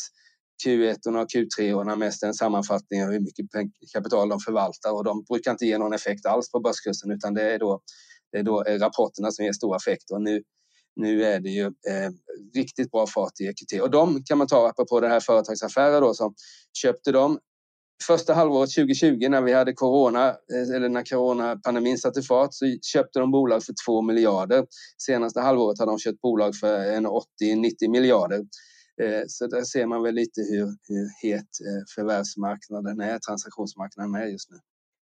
Q1 0.65 1.07
och 1.07 1.29
Q3 1.29 1.95
mest 1.95 2.23
är 2.23 2.27
en 2.27 2.33
sammanfattning 2.33 3.03
av 3.03 3.11
hur 3.11 3.19
mycket 3.19 3.45
kapital 3.93 4.29
de 4.29 4.39
förvaltar. 4.39 4.91
Och 4.91 5.03
de 5.03 5.23
brukar 5.23 5.51
inte 5.51 5.65
ge 5.65 5.77
någon 5.77 5.93
effekt 5.93 6.25
alls 6.25 6.51
på 6.51 6.59
börskursen 6.59 7.11
utan 7.11 7.33
det 7.33 7.53
är 7.53 7.59
då, 7.59 7.81
det 8.31 8.37
är 8.37 8.43
då 8.43 8.63
eh, 8.63 8.79
rapporterna 8.79 9.31
som 9.31 9.45
ger 9.45 9.53
stor 9.53 9.75
effekt. 9.75 10.11
Och 10.11 10.21
nu, 10.21 10.43
nu 10.95 11.23
är 11.23 11.39
det 11.39 11.49
ju 11.49 11.65
eh, 11.65 12.11
riktigt 12.55 12.91
bra 12.91 13.07
fart 13.07 13.39
i 13.39 13.43
EQT 13.43 13.81
och 13.81 13.91
de 13.91 14.23
kan 14.23 14.37
man 14.37 14.47
ta 14.47 14.69
apropå 14.69 14.99
den 14.99 15.11
här 15.11 15.19
företagsaffärer 15.19 16.01
då 16.01 16.13
som 16.13 16.33
köpte 16.81 17.11
de 17.11 17.39
första 18.03 18.33
halvåret 18.33 18.69
2020 18.75 19.27
när 19.29 19.41
vi 19.41 19.53
hade 19.53 19.73
corona, 19.73 20.27
eh, 20.27 20.75
eller 20.75 20.89
när 20.89 21.03
coronapandemin 21.03 21.97
satte 21.97 22.21
fart, 22.21 22.53
så 22.53 22.65
köpte 22.81 23.19
de 23.19 23.31
bolag 23.31 23.63
för 23.63 23.73
2 23.85 24.01
miljarder. 24.01 24.65
Senaste 24.97 25.41
halvåret 25.41 25.79
har 25.79 25.85
de 25.85 25.99
köpt 25.99 26.21
bolag 26.21 26.55
för 26.55 26.77
80-90 27.41 27.89
miljarder. 27.89 28.45
Eh, 29.01 29.23
så 29.27 29.47
där 29.47 29.63
ser 29.63 29.85
man 29.85 30.03
väl 30.03 30.15
lite 30.15 30.41
hur, 30.41 30.65
hur 30.87 31.09
het 31.21 31.39
eh, 31.39 31.83
förvärvsmarknaden 31.95 32.99
är, 32.99 33.19
transaktionsmarknaden 33.19 34.15
är 34.15 34.25
just 34.25 34.51
nu. 34.51 34.57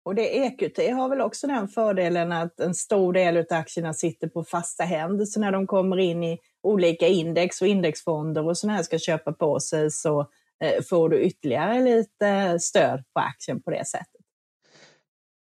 Och 0.05 0.15
det 0.15 0.39
EQT 0.39 0.79
har 0.79 1.09
väl 1.09 1.21
också 1.21 1.47
den 1.47 1.69
fördelen 1.69 2.33
att 2.33 2.61
en 2.61 2.75
stor 2.75 3.13
del 3.13 3.37
av 3.37 3.45
aktierna 3.51 3.95
sitter 3.95 4.29
på 4.29 4.45
fasta 4.45 4.85
händer. 4.85 5.25
Så 5.25 5.41
när 5.41 5.53
de 5.53 5.67
kommer 5.67 5.99
in 5.99 6.25
i 6.25 6.39
olika 6.63 7.07
index 7.07 7.63
och 7.63 7.69
indexfonder 7.69 8.47
och 8.47 8.59
sådana 8.59 8.77
här 8.77 8.83
ska 8.83 8.99
köpa 8.99 9.33
på 9.33 9.61
sig 9.61 9.91
så 9.91 10.31
Eh, 10.65 10.83
får 10.83 11.09
du 11.09 11.21
ytterligare 11.21 11.85
lite 11.85 12.59
stöd 12.61 13.05
på 13.15 13.21
aktien 13.21 13.63
på 13.63 13.71
det 13.71 13.87
sättet. 13.87 14.23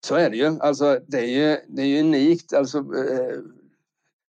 Så 0.05 0.15
är 0.15 0.29
det 0.29 0.37
ju. 0.37 0.59
Alltså, 0.59 0.99
det, 1.07 1.17
är 1.17 1.25
ju 1.25 1.57
det 1.67 1.81
är 1.81 1.85
ju 1.85 1.99
unikt. 1.99 2.53
Alltså, 2.53 2.77
eh, 2.77 3.39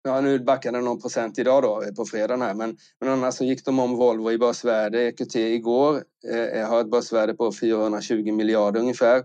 ja, 0.04 0.22
nu 0.22 0.40
backade 0.40 0.78
den 0.78 0.86
någon 0.86 1.02
procent 1.02 1.40
idag 1.40 1.64
då, 1.64 1.84
eh, 1.84 1.94
på 1.94 2.06
fredagen 2.06 2.42
här, 2.42 2.54
men, 2.54 2.78
men 3.00 3.10
annars 3.10 3.36
så 3.36 3.44
gick 3.46 3.66
de 3.66 3.80
om 3.80 3.96
Volvo 3.96 4.32
i 4.32 4.38
börsvärde. 4.38 5.02
EQT 5.02 5.36
igår 5.36 6.04
eh, 6.28 6.68
har 6.68 6.82
ett 6.82 6.92
börsvärde 6.92 7.34
på 7.34 7.52
420 7.52 8.32
miljarder 8.32 8.80
ungefär. 8.80 9.24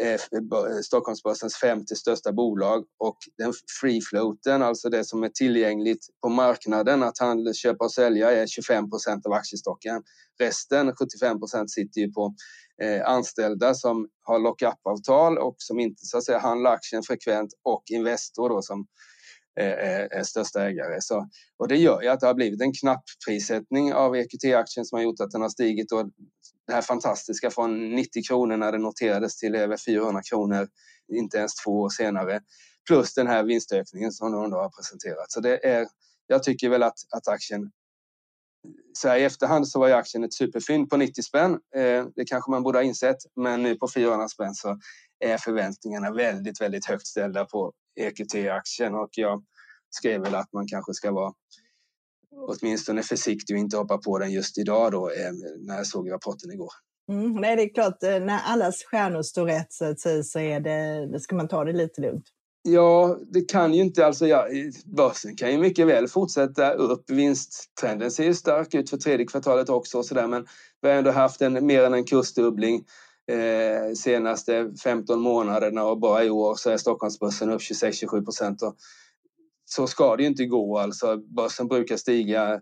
Eh, 0.00 0.08
eh, 0.08 0.16
eh, 0.16 0.80
Stockholmsbörsens 0.82 1.56
femte 1.56 1.96
största 1.96 2.32
bolag 2.32 2.84
och 2.98 3.16
den 3.38 3.52
free 3.80 4.00
floaten, 4.00 4.62
alltså 4.62 4.88
det 4.88 5.04
som 5.04 5.22
är 5.22 5.28
tillgängligt 5.28 6.06
på 6.22 6.28
marknaden 6.28 7.02
att 7.02 7.18
handla, 7.18 7.52
köpa 7.52 7.84
och 7.84 7.92
sälja 7.92 8.30
är 8.30 8.46
25 8.46 8.90
procent 8.90 9.26
av 9.26 9.32
aktiestocken. 9.32 10.02
Resten, 10.40 10.96
75 10.96 11.38
procent, 11.38 11.70
sitter 11.70 12.00
ju 12.00 12.12
på 12.12 12.34
eh, 12.82 13.08
anställda 13.08 13.74
som 13.74 14.08
har 14.22 14.38
lockup-avtal 14.38 15.38
och 15.38 15.56
som 15.58 15.80
inte 15.80 16.06
så 16.06 16.18
att 16.18 16.24
säga 16.24 16.38
handlar 16.38 16.72
aktien 16.72 17.02
frekvent 17.02 17.50
och 17.62 17.82
Investor 17.90 18.48
då 18.48 18.62
som 18.62 18.86
är, 19.60 20.08
är 20.12 20.22
största 20.22 20.68
ägare. 20.68 21.00
Så, 21.00 21.28
och 21.56 21.68
det 21.68 21.76
gör 21.76 22.02
ju 22.02 22.08
att 22.08 22.20
det 22.20 22.26
har 22.26 22.34
blivit 22.34 22.60
en 22.60 22.72
knapp 22.72 23.04
prissättning 23.26 23.94
av 23.94 24.16
EQT-aktien 24.16 24.84
som 24.84 24.96
har 24.96 25.02
gjort 25.02 25.20
att 25.20 25.30
den 25.30 25.42
har 25.42 25.48
stigit 25.48 25.92
och 25.92 26.06
det 26.66 26.72
här 26.72 26.82
fantastiska 26.82 27.50
från 27.50 27.94
90 27.94 28.22
kronor 28.28 28.56
när 28.56 28.72
det 28.72 28.78
noterades 28.78 29.36
till 29.36 29.54
över 29.54 29.76
400 29.76 30.22
kronor 30.30 30.68
inte 31.12 31.38
ens 31.38 31.54
två 31.54 31.80
år 31.80 31.88
senare. 31.88 32.40
Plus 32.86 33.14
den 33.14 33.26
här 33.26 33.42
vinstökningen 33.42 34.12
som 34.12 34.32
de 34.32 34.50
då 34.50 34.56
har 34.56 34.68
presenterat. 34.68 35.32
Så 35.32 35.40
det 35.40 35.66
är, 35.66 35.86
jag 36.26 36.42
tycker 36.42 36.68
väl 36.68 36.82
att, 36.82 36.98
att 37.16 37.28
aktien 37.28 37.70
så 38.92 39.08
här 39.08 39.16
i 39.16 39.24
efterhand 39.24 39.68
så 39.68 39.80
var 39.80 39.88
ju 39.88 39.94
aktien 39.94 40.24
ett 40.24 40.34
superfynd 40.34 40.90
på 40.90 40.96
90 40.96 41.22
spänn. 41.22 41.52
Eh, 41.52 42.06
det 42.14 42.24
kanske 42.24 42.50
man 42.50 42.62
borde 42.62 42.78
ha 42.78 42.82
insett, 42.82 43.16
men 43.36 43.62
nu 43.62 43.74
på 43.74 43.88
400 43.88 44.28
spänn 44.28 44.54
så 44.54 44.78
är 45.18 45.38
förväntningarna 45.38 46.12
väldigt, 46.12 46.60
väldigt 46.60 46.86
högt 46.86 47.06
ställda 47.06 47.44
på 47.44 47.72
EQT-aktien 48.00 48.94
och 48.94 49.10
jag 49.12 49.44
skrev 49.90 50.20
väl 50.20 50.34
att 50.34 50.52
man 50.52 50.66
kanske 50.68 50.94
ska 50.94 51.12
vara 51.12 51.32
åtminstone 52.36 53.02
försiktig 53.02 53.56
och 53.56 53.60
inte 53.60 53.76
hoppa 53.76 53.98
på 53.98 54.18
den 54.18 54.30
just 54.30 54.58
idag 54.58 54.92
då 54.92 55.10
eh, 55.10 55.32
när 55.58 55.76
jag 55.76 55.86
såg 55.86 56.10
rapporten 56.12 56.50
igår. 56.50 56.72
Mm, 57.08 57.32
nej, 57.32 57.56
det 57.56 57.62
är 57.62 57.74
klart, 57.74 58.02
eh, 58.02 58.20
när 58.20 58.40
allas 58.44 58.82
stjärnor 58.84 59.22
står 59.22 59.46
rätt 59.46 59.72
så, 59.72 59.94
så 60.24 60.38
är 60.38 60.60
det, 60.60 61.06
det 61.12 61.20
ska 61.20 61.36
man 61.36 61.48
ta 61.48 61.64
det 61.64 61.72
lite 61.72 62.00
lugnt. 62.00 62.24
Ja, 62.64 63.18
det 63.32 63.40
kan 63.40 63.74
ju 63.74 63.82
inte, 63.82 64.06
alltså 64.06 64.26
ja, 64.26 64.46
börsen 64.84 65.36
kan 65.36 65.52
ju 65.52 65.58
mycket 65.58 65.86
väl 65.86 66.08
fortsätta 66.08 66.72
upp. 66.72 67.10
Vinsttrenden 67.10 68.10
ser 68.10 68.24
ju 68.24 68.34
stark 68.34 68.74
ut 68.74 68.90
för 68.90 68.96
tredje 68.96 69.26
kvartalet 69.26 69.68
också 69.68 69.98
och 69.98 70.06
så 70.06 70.14
där, 70.14 70.26
men 70.26 70.46
vi 70.82 70.88
har 70.88 70.96
ändå 70.96 71.10
haft 71.10 71.42
en, 71.42 71.66
mer 71.66 71.84
än 71.84 71.94
en 71.94 72.04
kursdubbling 72.04 72.84
eh, 73.30 73.94
senaste 73.94 74.72
15 74.82 75.20
månaderna 75.20 75.84
och 75.84 75.98
bara 75.98 76.24
i 76.24 76.30
år 76.30 76.54
så 76.54 76.70
är 76.70 76.76
Stockholmsbörsen 76.76 77.50
upp 77.50 77.60
26-27 77.60 78.24
procent. 78.24 78.60
Så 79.64 79.86
ska 79.86 80.16
det 80.16 80.22
ju 80.22 80.28
inte 80.28 80.44
gå 80.44 80.78
alltså. 80.78 81.16
Börsen 81.16 81.68
brukar 81.68 81.96
stiga 81.96 82.60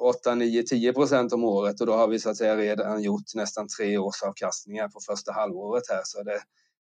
8, 0.00 0.34
9, 0.34 0.62
10 0.62 0.92
procent 0.92 1.32
om 1.32 1.44
året 1.44 1.80
och 1.80 1.86
då 1.86 1.92
har 1.92 2.08
vi 2.08 2.18
så 2.18 2.30
att 2.30 2.36
säga 2.36 2.56
redan 2.56 3.02
gjort 3.02 3.34
nästan 3.34 3.68
tre 3.68 3.98
års 3.98 4.22
avkastningar 4.22 4.88
på 4.88 5.00
första 5.00 5.32
halvåret 5.32 5.82
här. 5.88 6.00
Så 6.04 6.22
det, 6.22 6.40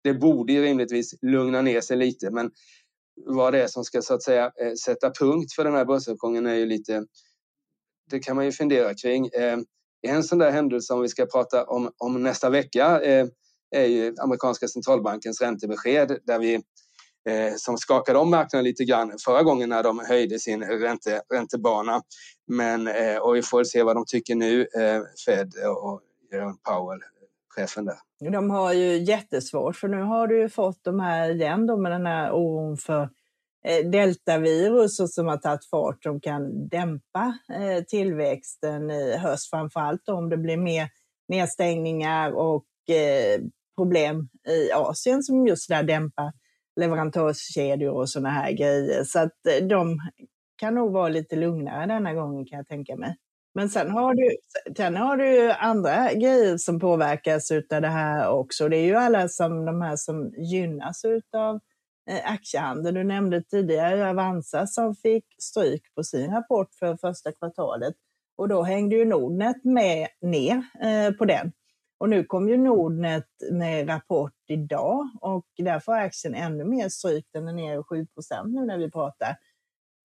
det 0.03 0.13
borde 0.13 0.53
ju 0.53 0.61
rimligtvis 0.61 1.15
lugna 1.21 1.61
ner 1.61 1.81
sig 1.81 1.97
lite 1.97 2.31
men 2.31 2.51
vad 3.25 3.53
det 3.53 3.63
är 3.63 3.67
som 3.67 3.83
ska 3.83 4.01
så 4.01 4.13
att 4.13 4.23
säga 4.23 4.45
eh, 4.45 4.73
sätta 4.85 5.11
punkt 5.19 5.53
för 5.53 5.63
den 5.63 5.73
här 5.73 5.85
börsuppgången 5.85 6.45
är 6.45 6.55
ju 6.55 6.65
lite 6.65 7.05
det 8.09 8.19
kan 8.19 8.35
man 8.35 8.45
ju 8.45 8.51
fundera 8.51 8.93
kring. 8.93 9.27
Eh, 9.27 9.57
en 10.01 10.23
sån 10.23 10.39
där 10.39 10.51
händelse 10.51 10.93
om 10.93 11.01
vi 11.01 11.09
ska 11.09 11.25
prata 11.25 11.63
om, 11.63 11.91
om 11.97 12.23
nästa 12.23 12.49
vecka 12.49 13.01
eh, 13.01 13.27
är 13.75 13.85
ju 13.85 14.15
amerikanska 14.19 14.67
centralbankens 14.67 15.41
räntebesked 15.41 16.17
där 16.23 16.39
vi 16.39 16.53
eh, 17.29 17.53
som 17.57 17.77
skakade 17.77 18.19
om 18.19 18.29
marknaden 18.29 18.63
lite 18.63 18.83
grann 18.83 19.13
förra 19.25 19.43
gången 19.43 19.69
när 19.69 19.83
de 19.83 19.99
höjde 19.99 20.39
sin 20.39 20.63
ränte, 20.63 21.21
räntebana. 21.33 22.01
Men, 22.47 22.87
eh, 22.87 23.17
och 23.17 23.35
vi 23.35 23.41
får 23.41 23.63
se 23.63 23.83
vad 23.83 23.95
de 23.95 24.05
tycker 24.07 24.35
nu, 24.35 24.61
eh, 24.61 25.01
Fed 25.25 25.53
och 25.83 26.01
Jerome 26.31 26.57
Powell, 26.63 26.99
chefen 27.49 27.85
där. 27.85 27.97
De 28.31 28.49
har 28.49 28.73
ju 28.73 28.97
jättesvårt 28.97 29.75
för 29.75 29.87
nu 29.87 30.01
har 30.01 30.27
du 30.27 30.41
ju 30.41 30.49
fått 30.49 30.83
de 30.83 30.99
här 30.99 31.29
igen 31.29 31.67
då 31.67 31.77
med 31.77 31.91
den 31.91 32.05
här 32.05 32.31
oron 32.31 32.77
för 32.77 33.09
Eh, 33.63 33.89
deltavirus 33.89 35.13
som 35.13 35.27
har 35.27 35.37
tagit 35.37 35.65
fart 35.65 36.03
som 36.03 36.21
kan 36.21 36.67
dämpa 36.67 37.37
eh, 37.53 37.83
tillväxten 37.83 38.91
i 38.91 39.17
höst, 39.17 39.49
framförallt 39.49 40.09
om 40.09 40.29
det 40.29 40.37
blir 40.37 40.57
mer 40.57 40.89
nedstängningar 41.27 42.31
och 42.31 42.65
eh, 42.89 43.41
problem 43.77 44.29
i 44.47 44.71
Asien 44.71 45.23
som 45.23 45.47
just 45.47 45.69
där 45.69 45.83
dämpar 45.83 46.31
leverantörskedjor 46.75 47.93
och 47.93 48.09
sådana 48.09 48.29
här 48.29 48.51
grejer. 48.51 49.03
Så 49.03 49.19
att 49.19 49.37
de 49.69 49.99
kan 50.57 50.75
nog 50.75 50.91
vara 50.91 51.09
lite 51.09 51.35
lugnare 51.35 51.85
denna 51.85 52.13
gången 52.13 52.45
kan 52.45 52.57
jag 52.57 52.67
tänka 52.67 52.95
mig. 52.95 53.15
Men 53.53 53.69
sen 53.69 53.91
har 53.91 54.13
du, 54.13 54.37
sen 54.77 54.95
har 54.95 55.17
du 55.17 55.51
andra 55.51 56.13
grejer 56.13 56.57
som 56.57 56.79
påverkas 56.79 57.51
av 57.51 57.81
det 57.81 57.87
här 57.87 58.29
också. 58.29 58.69
Det 58.69 58.77
är 58.77 58.85
ju 58.85 58.95
alla 58.95 59.29
som, 59.29 59.65
de 59.65 59.81
här 59.81 59.95
som 59.95 60.33
gynnas 60.37 61.01
av 61.33 61.59
Aktiehandeln. 62.07 62.33
aktiehandel. 62.33 62.93
Du 62.93 63.03
nämnde 63.03 63.43
tidigare 63.43 64.09
Avanza 64.09 64.67
som 64.67 64.95
fick 64.95 65.25
stryk 65.37 65.95
på 65.95 66.03
sin 66.03 66.31
rapport 66.31 66.75
för 66.79 66.97
första 66.97 67.31
kvartalet 67.31 67.95
och 68.37 68.47
då 68.47 68.63
hängde 68.63 68.95
ju 68.95 69.05
Nordnet 69.05 69.63
med 69.63 70.07
ner 70.21 70.63
eh, 70.81 71.11
på 71.17 71.25
den. 71.25 71.51
Och 71.97 72.09
nu 72.09 72.23
kom 72.23 72.49
ju 72.49 72.57
Nordnet 72.57 73.27
med 73.51 73.89
rapport 73.89 74.33
idag 74.47 75.09
och 75.21 75.45
därför 75.57 75.91
har 75.91 75.99
aktien 75.99 76.35
ännu 76.35 76.63
mer 76.63 76.89
stryk. 76.89 77.25
Den 77.33 77.47
är 77.47 77.53
ner 77.53 77.77
7% 77.77 78.07
nu 78.45 78.65
när 78.65 78.77
vi 78.77 78.91
pratar. 78.91 79.37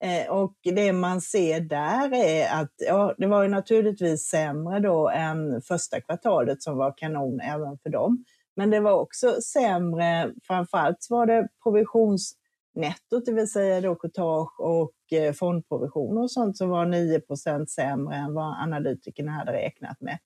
Eh, 0.04 0.32
och 0.32 0.54
det 0.62 0.92
man 0.92 1.20
ser 1.20 1.60
där 1.60 2.14
är 2.14 2.62
att 2.62 2.72
ja, 2.76 3.14
det 3.18 3.26
var 3.26 3.42
ju 3.42 3.48
naturligtvis 3.48 4.28
sämre 4.28 4.80
då 4.80 5.08
än 5.08 5.62
första 5.62 6.00
kvartalet 6.00 6.62
som 6.62 6.76
var 6.76 6.94
kanon 6.96 7.40
även 7.40 7.78
för 7.78 7.90
dem. 7.90 8.24
Men 8.56 8.70
det 8.70 8.80
var 8.80 8.92
också 8.92 9.40
sämre, 9.40 10.32
framförallt 10.42 11.06
var 11.10 11.26
det 11.26 11.48
provisionsnettot, 11.62 13.24
det 13.26 13.32
vill 13.32 13.50
säga 13.50 13.80
då 13.80 13.94
courtage 13.94 14.60
och 14.60 15.12
eh, 15.12 15.32
fondprovisioner 15.32 16.22
och 16.22 16.30
sånt 16.30 16.56
som 16.56 16.68
var 16.68 16.86
9% 16.86 17.66
sämre 17.66 18.16
än 18.16 18.34
vad 18.34 18.62
analytikerna 18.62 19.32
hade 19.32 19.52
räknat 19.52 20.00
med. 20.00 20.18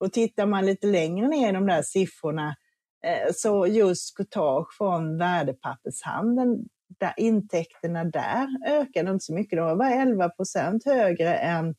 Och 0.00 0.12
tittar 0.12 0.46
man 0.46 0.66
lite 0.66 0.86
längre 0.86 1.28
ner 1.28 1.48
i 1.48 1.52
de 1.52 1.66
där 1.66 1.82
siffrorna 1.82 2.56
eh, 3.04 3.32
så 3.34 3.66
just 3.66 4.16
courtage 4.16 4.76
från 4.78 5.18
värdepappershandeln, 5.18 6.68
där 7.00 7.14
intäkterna 7.16 8.04
där 8.04 8.48
ökade 8.66 9.10
inte 9.10 9.24
så 9.24 9.34
mycket. 9.34 9.56
De 9.56 9.78
var 9.78 9.86
11% 9.86 10.80
högre 10.84 11.34
än 11.34 11.74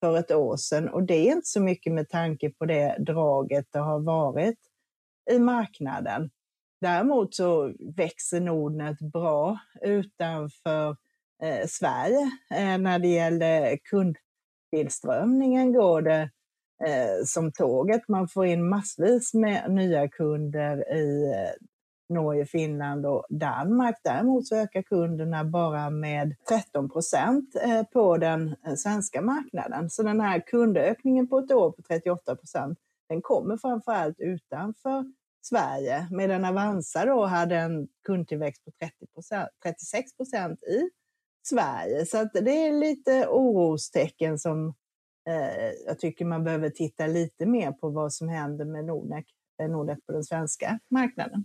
för 0.00 0.18
ett 0.18 0.30
år 0.30 0.56
sedan 0.56 0.88
och 0.88 1.02
det 1.02 1.14
är 1.14 1.32
inte 1.32 1.46
så 1.46 1.60
mycket 1.60 1.92
med 1.92 2.08
tanke 2.08 2.50
på 2.50 2.64
det 2.64 2.96
draget 2.98 3.66
det 3.72 3.78
har 3.78 4.00
varit 4.00 4.58
i 5.30 5.38
marknaden. 5.38 6.30
Däremot 6.80 7.34
så 7.34 7.72
växer 7.96 8.40
Nordnet 8.40 8.98
bra 9.00 9.58
utanför 9.82 10.96
eh, 11.42 11.66
Sverige. 11.66 12.30
Eh, 12.54 12.78
när 12.78 12.98
det 12.98 13.08
gäller 13.08 13.76
kundtillströmningen 13.76 15.72
går 15.72 16.02
det 16.02 16.30
eh, 16.86 17.24
som 17.24 17.52
tåget. 17.52 18.08
Man 18.08 18.28
får 18.28 18.46
in 18.46 18.68
massvis 18.68 19.34
med 19.34 19.70
nya 19.70 20.08
kunder 20.08 20.92
i 20.92 21.24
eh, 21.24 21.66
Norge, 22.08 22.46
Finland 22.46 23.06
och 23.06 23.26
Danmark. 23.30 23.96
Däremot 24.04 24.46
så 24.46 24.56
ökar 24.56 24.82
kunderna 24.82 25.44
bara 25.44 25.90
med 25.90 26.34
13 26.48 26.90
procent 26.90 27.56
eh, 27.64 27.82
på 27.82 28.16
den 28.16 28.56
eh, 28.66 28.74
svenska 28.74 29.22
marknaden. 29.22 29.90
Så 29.90 30.02
den 30.02 30.20
här 30.20 30.40
kundökningen 30.46 31.28
på 31.28 31.38
ett 31.38 31.52
år 31.52 31.70
på 31.70 31.82
38 31.82 32.36
procent, 32.36 32.78
den 33.08 33.22
kommer 33.22 33.56
framförallt 33.56 34.20
utanför 34.20 35.04
Sverige, 35.42 36.08
medan 36.10 36.44
Avanza 36.44 37.04
då 37.04 37.24
hade 37.24 37.56
en 37.56 37.88
kundtillväxt 38.06 38.64
på 38.64 38.70
30 38.70 38.94
36 39.62 40.16
procent 40.16 40.62
i 40.62 40.90
Sverige. 41.42 42.06
Så 42.06 42.18
att 42.18 42.32
det 42.32 42.66
är 42.66 42.72
lite 42.72 43.26
orostecken 43.28 44.38
som 44.38 44.68
eh, 45.28 45.72
jag 45.86 45.98
tycker 45.98 46.24
man 46.24 46.44
behöver 46.44 46.70
titta 46.70 47.06
lite 47.06 47.46
mer 47.46 47.72
på 47.72 47.88
vad 47.88 48.12
som 48.12 48.28
händer 48.28 48.64
med 48.64 48.84
Nordnet, 48.84 49.24
eh, 49.62 49.68
Nordnet 49.68 50.06
på 50.06 50.12
den 50.12 50.24
svenska 50.24 50.78
marknaden. 50.90 51.44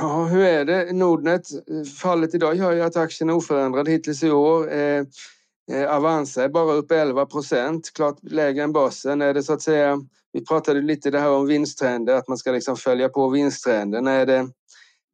Ja, 0.00 0.24
hur 0.24 0.40
är 0.40 0.64
det? 0.64 0.92
Nordnet, 0.92 1.52
eh, 1.52 1.84
fallet 2.02 2.34
idag 2.34 2.54
gör 2.54 2.72
ju 2.72 2.82
att 2.82 2.96
aktien 2.96 3.30
är 3.30 3.34
oförändrad 3.34 3.88
hittills 3.88 4.22
i 4.22 4.30
år. 4.30 4.72
Eh, 4.72 5.04
eh 5.70 5.96
Avanza 5.96 6.44
är 6.44 6.48
bara 6.48 6.72
upp 6.72 6.90
11 6.90 7.26
procent, 7.26 7.90
klart 7.94 8.18
lägre 8.22 8.64
än 8.64 8.72
börsen. 8.72 9.22
Är 9.22 9.34
det 9.34 9.42
så 9.42 9.52
att 9.52 9.62
säga, 9.62 9.98
vi 10.32 10.44
pratade 10.44 10.80
lite 10.80 11.10
det 11.10 11.20
här 11.20 11.30
om 11.30 11.46
vinsttrender, 11.46 12.14
att 12.14 12.28
man 12.28 12.38
ska 12.38 12.52
liksom 12.52 12.76
följa 12.76 13.08
på 13.08 13.28
vinsttrenden. 13.28 14.06
Är 14.06 14.26
det 14.26 14.48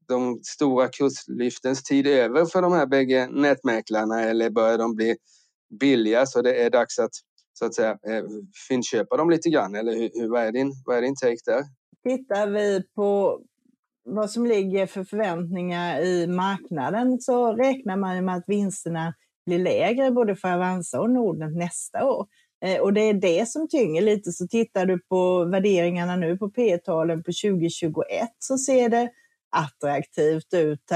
de 0.08 0.40
stora 0.42 0.88
kurslyftens 0.88 1.82
tid 1.82 2.06
över 2.06 2.44
för 2.44 2.62
de 2.62 2.72
här 2.72 2.86
bägge 2.86 3.28
nätmäklarna 3.30 4.22
eller 4.22 4.50
börjar 4.50 4.78
de 4.78 4.94
bli 4.94 5.16
billiga 5.80 6.26
så 6.26 6.42
det 6.42 6.62
är 6.62 6.70
dags 6.70 6.98
att 6.98 7.10
så 7.58 7.64
att 7.66 7.74
säga 7.74 7.90
eh, 7.90 8.24
fyndköpa 8.68 9.16
dem 9.16 9.30
lite 9.30 9.50
grann? 9.50 9.74
Eller 9.74 9.92
hur, 9.92 10.10
hur, 10.14 10.28
vad, 10.28 10.42
är 10.42 10.52
din, 10.52 10.72
vad 10.86 10.96
är 10.96 11.02
din 11.02 11.16
take 11.16 11.36
där? 11.44 11.62
Tittar 12.08 12.46
vi 12.46 12.82
på 12.94 13.40
vad 14.04 14.30
som 14.30 14.46
ligger 14.46 14.86
för 14.86 15.04
förväntningar 15.04 16.00
i 16.00 16.26
marknaden 16.26 17.20
så 17.20 17.52
räknar 17.52 17.96
man 17.96 18.24
med 18.24 18.36
att 18.36 18.44
vinsterna 18.46 19.14
bli 19.46 19.58
lägre 19.58 20.10
både 20.10 20.36
för 20.36 20.48
Avanza 20.52 21.00
och 21.00 21.10
Nordnet 21.10 21.56
nästa 21.56 22.04
år. 22.04 22.26
Eh, 22.64 22.80
och 22.80 22.92
det 22.92 23.00
är 23.00 23.14
det 23.14 23.48
som 23.48 23.68
tynger 23.68 24.02
lite. 24.02 24.32
Så 24.32 24.46
tittar 24.46 24.86
du 24.86 24.98
på 24.98 25.44
värderingarna 25.44 26.16
nu 26.16 26.36
på 26.38 26.50
P 26.50 26.78
talen 26.78 27.22
på 27.22 27.32
2021 27.42 28.28
så 28.38 28.58
ser 28.58 28.88
det 28.88 29.10
attraktivt 29.56 30.54
ut 30.54 30.90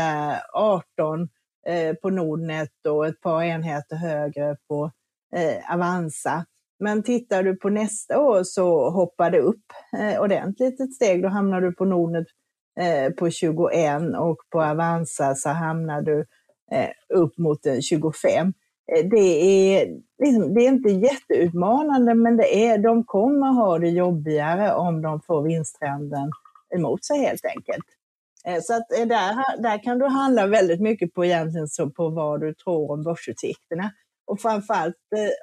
18 0.52 1.28
eh, 1.66 1.94
på 1.94 2.10
Nordnet 2.10 2.86
och 2.88 3.06
ett 3.06 3.20
par 3.20 3.42
enheter 3.42 3.96
högre 3.96 4.56
på 4.68 4.90
eh, 5.36 5.74
Avanza. 5.74 6.46
Men 6.80 7.02
tittar 7.02 7.42
du 7.42 7.56
på 7.56 7.68
nästa 7.68 8.20
år 8.20 8.42
så 8.44 8.90
hoppar 8.90 9.30
det 9.30 9.40
upp 9.40 9.64
ordentligt 10.20 10.80
ett 10.80 10.94
steg. 10.94 11.22
Då 11.22 11.28
hamnar 11.28 11.60
du 11.60 11.72
på 11.72 11.84
Nordnet 11.84 12.26
på 13.18 13.30
21 13.30 14.02
och 14.18 14.36
på 14.50 14.62
Avanza 14.62 15.34
så 15.34 15.48
hamnar 15.48 16.02
du 16.02 16.26
Eh, 16.70 17.18
upp 17.18 17.38
mot 17.38 17.66
25. 17.80 18.52
Eh, 18.92 19.04
det 19.10 19.16
är, 19.18 19.88
liksom, 20.24 20.54
det 20.54 20.60
är 20.60 20.68
inte 20.68 20.90
jätteutmanande 20.90 22.14
men 22.14 22.36
det 22.36 22.66
är, 22.66 22.78
de 22.78 23.04
kommer 23.04 23.52
ha 23.52 23.78
det 23.78 23.88
jobbigare 23.88 24.74
om 24.74 25.02
de 25.02 25.20
får 25.20 25.42
vinsttrenden 25.42 26.30
emot 26.74 27.04
sig 27.04 27.18
helt 27.18 27.44
enkelt. 27.44 27.84
Eh, 28.46 28.60
så 28.62 28.74
att 28.74 28.88
där, 28.88 29.62
där 29.62 29.82
kan 29.82 29.98
du 29.98 30.06
handla 30.06 30.46
väldigt 30.46 30.80
mycket 30.80 31.14
på 31.14 31.24
egentligen 31.24 31.68
så 31.68 31.90
på 31.90 32.08
vad 32.08 32.40
du 32.40 32.54
tror 32.54 32.90
om 32.90 33.02
börsutsikterna. 33.02 33.92
Och 34.26 34.40
framförallt 34.40 34.96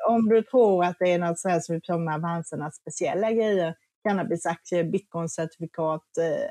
om 0.10 0.30
du 0.30 0.42
tror 0.42 0.84
att 0.84 0.96
det 1.00 1.12
är 1.12 1.20
något 1.20 1.40
så 1.40 1.50
här 1.50 1.60
som 1.60 1.76
vi 1.76 1.82
speciella 2.72 3.32
grejer, 3.32 3.76
cannabisaktier, 4.08 4.84
bitcoincertifikat, 4.84 6.04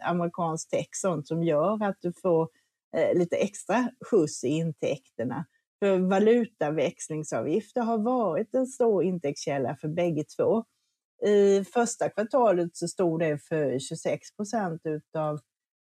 amerikansk 0.03 0.71
tech, 0.71 0.89
sånt 0.93 1.29
som 1.29 1.43
gör 1.45 1.85
att 1.85 1.97
du 2.01 2.13
får 2.23 2.49
Eh, 2.97 3.19
lite 3.19 3.37
extra 3.37 3.91
skjuts 4.11 4.45
i 4.45 4.49
intäkterna. 4.49 5.47
För 5.79 5.99
valutaväxlingsavgifter 5.99 7.81
har 7.81 7.99
varit 7.99 8.55
en 8.55 8.67
stor 8.67 9.05
intäktskälla 9.05 9.77
för 9.81 9.89
bägge 9.89 10.25
två. 10.37 10.65
I 11.27 11.65
första 11.65 12.09
kvartalet 12.09 12.77
så 12.77 12.89
stod 12.89 13.21
det 13.21 13.39
för 13.39 13.79
26 13.79 14.37
procent 14.37 14.83
av 15.19 15.41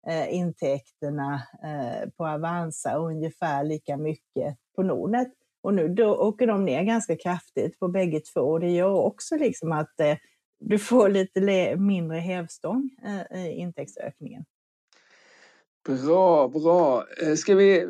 eh, 0.08 0.34
intäkterna 0.34 1.42
eh, 1.64 2.10
på 2.10 2.28
Avanza 2.28 3.00
och 3.00 3.08
ungefär 3.08 3.64
lika 3.64 3.98
mycket 3.98 4.58
på 4.76 4.84
Nordnet. 4.84 5.28
Och 5.64 5.74
nu 5.74 5.88
då 5.88 6.16
åker 6.16 6.48
de 6.48 6.66
ner 6.66 6.84
ganska 6.84 7.16
kraftigt 7.16 7.80
på 7.80 7.88
bägge 7.88 8.20
två 8.20 8.42
och 8.42 8.60
det 8.60 8.72
gör 8.72 8.94
också 8.94 9.36
liksom 9.36 9.72
att 9.72 10.00
eh, 10.00 10.18
du 10.60 10.80
får 10.80 11.10
lite 11.10 11.76
mindre 11.78 12.18
hävstång 12.18 12.90
eh, 13.06 13.46
i 13.46 13.52
intäktsökningen. 13.52 14.46
Bra, 15.88 16.48
bra. 16.48 17.06
Eh, 17.22 17.36
ska 17.36 17.56
vi 17.56 17.90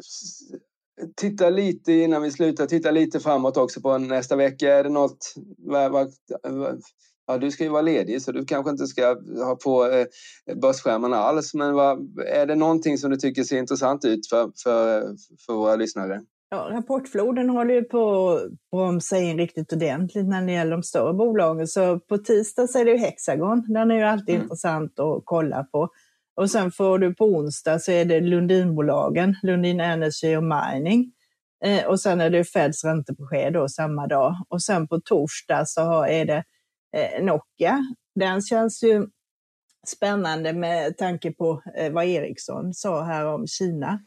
titta 1.16 1.50
lite 1.50 1.94
innan 1.94 2.22
vi 2.22 2.32
slutar, 2.32 2.66
titta 2.66 2.92
lite 2.92 3.20
framåt 3.20 3.58
också 3.58 3.82
på 3.82 3.98
nästa 3.98 4.36
vecka. 4.36 4.74
Är 4.74 4.84
det 4.84 4.90
något, 4.90 5.34
ja, 7.28 7.38
du 7.38 7.52
ska 7.52 7.64
ju 7.64 7.70
vara 7.70 7.82
ledig 7.82 8.22
så 8.22 8.32
du 8.32 8.46
kanske 8.46 8.72
inte 8.72 8.88
ska 8.88 9.08
ha 9.46 9.56
på 9.56 9.86
eh, 9.86 10.08
börsskärmarna 10.56 11.18
alls. 11.18 11.54
Men 11.54 11.74
vad, 11.74 12.20
är 12.28 12.46
det 12.46 12.56
någonting 12.56 12.98
som 12.98 13.12
du 13.12 13.18
tycker 13.18 13.44
ser 13.44 13.58
intressant 13.58 14.06
ut 14.06 14.28
för, 14.30 14.52
för, 14.64 15.02
för 15.46 15.54
våra 15.54 15.76
lyssnare? 15.76 16.22
Ja, 16.52 16.70
rapportfloden 16.72 17.50
håller 17.50 17.74
ju 17.74 17.84
på 17.84 18.30
att 18.30 18.42
bromsa 18.72 19.18
in 19.18 19.38
riktigt 19.38 19.74
ordentligt 19.74 20.28
när 20.28 20.46
det 20.46 20.52
gäller 20.52 20.72
de 20.72 20.84
större 20.84 21.14
bolagen. 21.14 21.68
Så 21.68 22.00
på 22.00 22.18
tisdag 22.18 22.68
så 22.68 22.80
är 22.80 22.86
det 22.86 22.92
ju 22.92 22.98
Hexagon. 22.98 23.74
Den 23.74 23.92
är 23.92 23.96
ju 23.96 24.04
alltid 24.04 24.36
mm. 24.36 24.44
intressant 24.44 25.00
att 25.00 25.22
kolla 25.26 25.64
på. 25.64 25.90
Och 26.40 26.52
sen 26.52 26.72
får 26.72 27.00
du 27.00 27.16
på 27.16 27.26
onsdag 27.26 27.80
så 27.80 27.92
är 27.92 28.06
det 28.06 28.20
Lundinbolagen, 28.20 29.36
Lundin 29.44 29.80
Energy 29.80 30.36
och 30.36 30.44
Mining. 30.44 31.14
Eh, 31.66 31.86
och 31.86 32.00
sen 32.00 32.22
är 32.22 32.30
det 32.30 32.44
Feds 32.44 32.84
räntebesked 32.84 33.54
då 33.54 33.70
samma 33.70 34.08
dag. 34.08 34.36
Och 34.50 34.62
sen 34.62 34.88
på 34.88 35.00
torsdag 35.00 35.66
så 35.66 36.04
är 36.04 36.26
det 36.26 36.44
eh, 36.98 37.24
Nokia. 37.24 37.80
Den 38.16 38.42
känns 38.42 38.84
ju 38.84 39.08
spännande 39.88 40.54
med 40.54 40.98
tanke 40.98 41.32
på 41.32 41.62
eh, 41.76 41.92
vad 41.92 42.06
Ericsson 42.06 42.74
sa 42.74 43.04
här 43.04 43.26
om 43.26 43.48
Kina. 43.48 44.00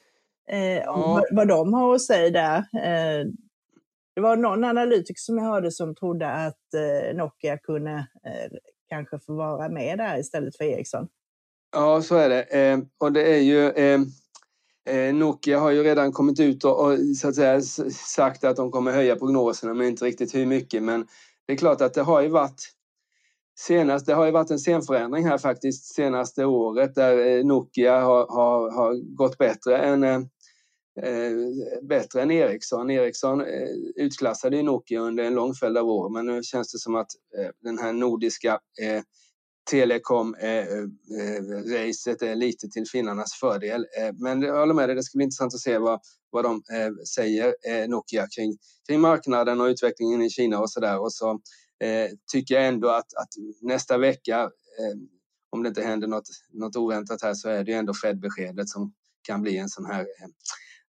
Eh, 0.49 0.89
om 0.89 1.01
ja. 1.01 1.07
vad, 1.15 1.25
vad 1.31 1.49
de 1.49 1.73
har 1.73 1.95
att 1.95 2.03
säga 2.03 2.31
där. 2.31 2.59
Eh, 2.59 3.27
det 4.15 4.21
var 4.21 4.37
någon 4.37 4.65
analytiker 4.65 5.21
som 5.21 5.39
jag 5.39 5.45
hörde 5.45 5.71
som 5.71 5.95
trodde 5.95 6.29
att 6.31 6.75
eh, 6.75 7.17
Nokia 7.17 7.59
kunde 7.59 8.07
kanske 8.89 9.19
få 9.19 9.35
vara 9.35 9.69
med 9.69 9.99
där 9.99 10.19
istället 10.19 10.57
för 10.57 10.65
Ericsson. 10.65 11.09
Ja, 11.73 12.03
så 12.03 12.17
är 12.17 12.29
det. 12.29 12.43
Eh, 12.43 12.79
och 12.99 13.13
det 13.13 13.35
är 13.35 13.41
ju 13.41 13.71
eh, 13.71 14.01
eh, 14.87 15.15
Nokia 15.15 15.59
har 15.59 15.71
ju 15.71 15.83
redan 15.83 16.13
kommit 16.13 16.41
ut 16.41 16.65
och, 16.65 16.85
och, 16.85 16.99
så 17.17 17.29
att 17.29 17.35
säga 17.35 17.61
sagt 18.07 18.45
att 18.45 18.57
de 18.57 18.71
kommer 18.71 18.93
höja 18.93 19.17
prognoserna, 19.17 19.75
men 19.75 19.87
inte 19.87 20.05
riktigt 20.05 20.35
hur 20.35 20.47
mycket. 20.47 20.83
Men 20.83 21.07
det 21.47 21.53
är 21.53 21.57
klart 21.57 21.81
att 21.81 21.95
det 21.95 22.03
har 22.03 22.21
ju 22.21 22.29
varit 22.29 22.73
senast, 23.59 24.07
det 24.07 24.15
har 24.15 24.27
ju 24.27 24.31
varit 24.33 24.51
en 24.51 24.59
scenförändring 24.59 25.27
här 25.27 25.39
faktiskt 25.39 25.95
senaste 25.95 26.45
året 26.45 26.95
där 26.95 27.27
eh, 27.27 27.45
Nokia 27.45 28.01
har, 28.01 28.27
har, 28.27 28.71
har 28.71 29.17
gått 29.17 29.39
bättre 29.39 29.79
än 29.79 30.05
eh, 30.05 30.21
eh, 31.03 31.33
bättre 31.83 32.23
än 32.23 32.31
Ericsson. 32.31 32.91
Ericsson 32.91 33.41
eh, 33.41 33.69
utklassade 33.97 34.57
ju 34.57 34.63
Nokia 34.63 35.01
under 35.01 35.25
en 35.25 35.35
lång 35.35 35.55
följd 35.55 35.79
av 35.79 35.89
år 35.89 36.09
men 36.09 36.27
nu 36.27 36.43
känns 36.43 36.73
det 36.73 36.79
som 36.79 36.95
att 36.95 37.11
eh, 37.39 37.51
den 37.61 37.79
här 37.79 37.93
nordiska 37.93 38.61
eh, 38.83 39.03
telekom-racet 39.71 42.23
eh, 42.23 42.29
eh, 42.29 42.33
är 42.33 42.37
lite 42.37 42.69
till 42.69 42.87
finnarnas 42.87 43.33
fördel. 43.33 43.87
Eh, 43.99 44.13
men 44.15 44.43
jag 44.43 44.59
håller 44.59 44.75
med 44.75 44.89
dig, 44.89 44.97
det 44.97 45.03
ska 45.03 45.17
bli 45.17 45.25
intressant 45.25 45.55
att 45.55 45.61
se 45.61 45.79
vad, 45.79 46.01
vad 46.31 46.45
de 46.45 46.63
säger, 47.15 47.55
Nokia, 47.89 48.27
kring, 48.37 48.59
kring 48.89 49.01
marknaden 49.01 49.61
och 49.61 49.67
utvecklingen 49.67 50.23
i 50.23 50.31
Kina 50.31 50.61
och 50.61 50.71
sådär. 50.71 51.01
Och 51.01 51.13
så 51.13 51.41
eh, 51.83 52.11
tycker 52.33 52.55
jag 52.55 52.67
ändå 52.67 52.89
att, 52.89 53.17
att 53.17 53.29
nästa 53.61 53.99
vecka, 53.99 54.41
eh, 54.41 54.99
om 55.51 55.63
det 55.63 55.69
inte 55.69 55.83
händer 55.83 56.09
något, 56.09 56.29
något 56.53 56.77
oväntat 56.77 57.23
här, 57.23 57.35
så 57.35 57.49
är 57.49 57.65
det 57.65 57.73
ändå 57.73 57.95
Fed-beskedet 57.95 58.69
som 58.69 58.93
kan 59.23 59.43
bli 59.43 59.57
en 59.57 59.69
sån 59.69 59.87
här 59.87 60.01
eh, 60.01 60.29